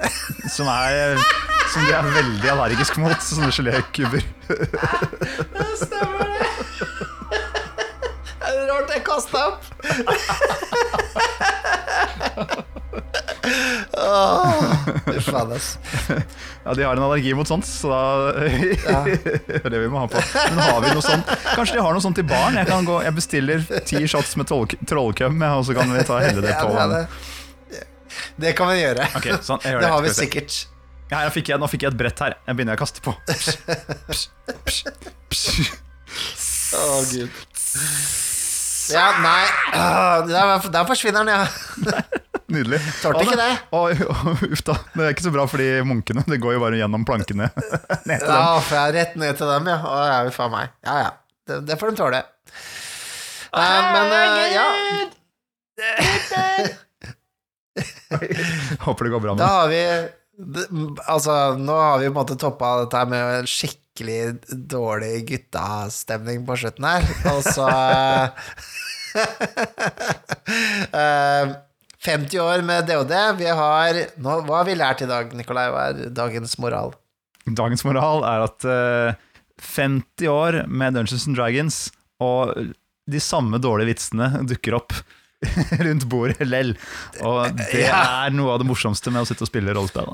[0.54, 1.16] Som er
[1.72, 3.50] Som de er veldig allergisk mot, sånne
[4.48, 5.76] gelékuber.
[5.82, 6.46] Stemmer det.
[8.46, 9.62] Det er rart jeg kasta opp.
[15.56, 15.78] Ass.
[16.64, 20.08] Ja, de har en allergi mot sånt, så da Det er det vi må ha
[20.10, 20.20] på.
[20.34, 21.28] Men har vi noe sånt?
[21.54, 22.56] Kanskje de har noe sånt til barn?
[22.58, 26.42] Jeg, kan gå, jeg bestiller ti shots med trollkøm, og så kan vi ta helle
[26.44, 27.84] det Ja, på det, er det.
[28.46, 29.06] det kan vi gjøre.
[29.20, 30.58] Okay, sånn, det har vi sikkert.
[31.10, 32.32] Ja, fikk jeg, nå fikk jeg et brett her.
[32.48, 33.12] Jeg begynner å kaste på.
[33.30, 33.56] Psh,
[34.10, 34.24] psh,
[34.66, 34.80] psh,
[35.30, 35.46] psh.
[36.76, 36.78] Å,
[37.12, 37.30] gud.
[38.86, 39.42] Ja, nei
[39.74, 41.44] ah, Der, der forsvinner den, ja.
[42.52, 42.78] Nydelig.
[43.00, 43.56] Klarte ikke det.
[43.74, 43.76] Å,
[44.46, 44.74] Uff da.
[44.94, 46.22] Det er ikke så bra for de munkene.
[46.30, 47.46] Det går jo bare gjennom plankene.
[48.08, 48.30] Ned til dem.
[48.30, 49.78] Ja, jeg er rett ned til dem, ja.
[49.82, 50.66] Å, ja, vi faen meg.
[50.86, 51.10] Ja, ja.
[51.46, 52.20] Det, det får de tåle.
[53.56, 54.16] Uh, men uh,
[54.52, 54.68] ja,
[58.86, 59.80] Håper det går bra med da har vi
[60.36, 64.36] Altså, nå har vi på en måte toppa dette med en skikkelig
[64.68, 67.68] dårlig guttastemning på slutten her, og så
[71.00, 71.54] eh,
[72.06, 73.14] 50 år med DOD.
[73.40, 75.70] Vi har nå, Hva har vi lært i dag, Nikolai?
[75.72, 76.90] Hva er dagens moral?
[77.46, 79.14] Dagens moral er at eh,
[79.62, 81.76] 50 år med Dungeons and Dragons,
[82.20, 82.52] og
[83.06, 84.92] de samme dårlige vitsene dukker opp
[85.86, 86.74] rundt bordet lell.
[87.22, 88.02] Og det Ja.
[88.26, 90.12] er noe av det morsomste med å sitte og spille rollespill.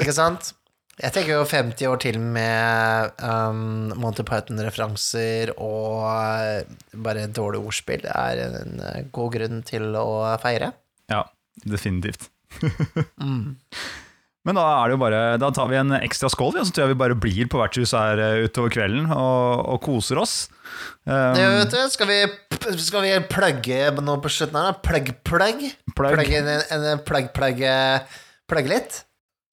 [0.00, 0.52] Ikke sant?
[1.00, 8.04] Jeg tenker jo 50 år til med um, Monty Python-referanser og eh, bare dårlig ordspill
[8.10, 10.74] er en eh, god grunn til å feire.
[11.08, 11.22] Ja,
[11.64, 12.28] definitivt.
[14.48, 16.86] Men da er det jo bare Da tar vi en ekstra skål, og så tror
[16.86, 20.36] jeg vi bare blir på vertshuset her eh, utover kvelden og, og koser oss.
[21.04, 22.18] Um, Det, vet du, skal vi,
[22.80, 24.80] skal vi plugge noe på slutten her?
[24.86, 25.66] Plugg-plugg?
[25.92, 26.16] Plugg.
[26.16, 29.00] Plugge plug, plug, plugg-plugge litt?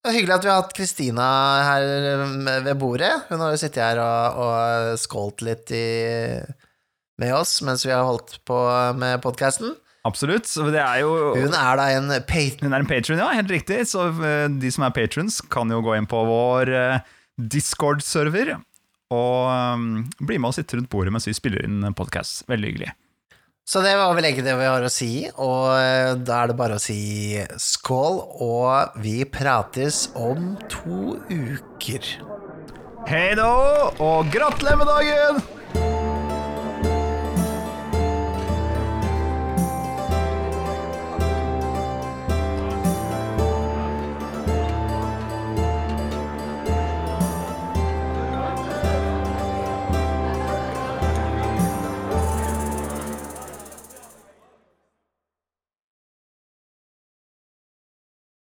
[0.08, 1.26] Det er hyggelig at vi har hatt Kristina
[1.68, 3.12] her ved bordet.
[3.28, 5.84] Hun har jo sittet her og, og skålt litt i,
[7.20, 8.62] med oss mens vi har holdt på
[8.96, 9.74] med podkasten.
[10.08, 10.48] Absolutt.
[10.50, 12.66] Så det er jo Hun er da en patron.
[12.66, 13.84] Hun er en patron, ja, helt riktig.
[13.92, 18.56] Så eh, de som er patrons, kan jo gå inn på vår eh, Discord-server
[19.14, 19.84] og um,
[20.20, 22.44] bli med og sitte rundt bordet mens vi spiller inn podkast.
[22.52, 22.90] Veldig hyggelig.
[23.68, 25.12] Så det var vel egentlig det vi har å si,
[25.44, 32.14] og eh, da er det bare å si skål, og vi prates om to uker.
[33.12, 33.52] Hei da,
[34.00, 35.87] og gratulerer med dagen!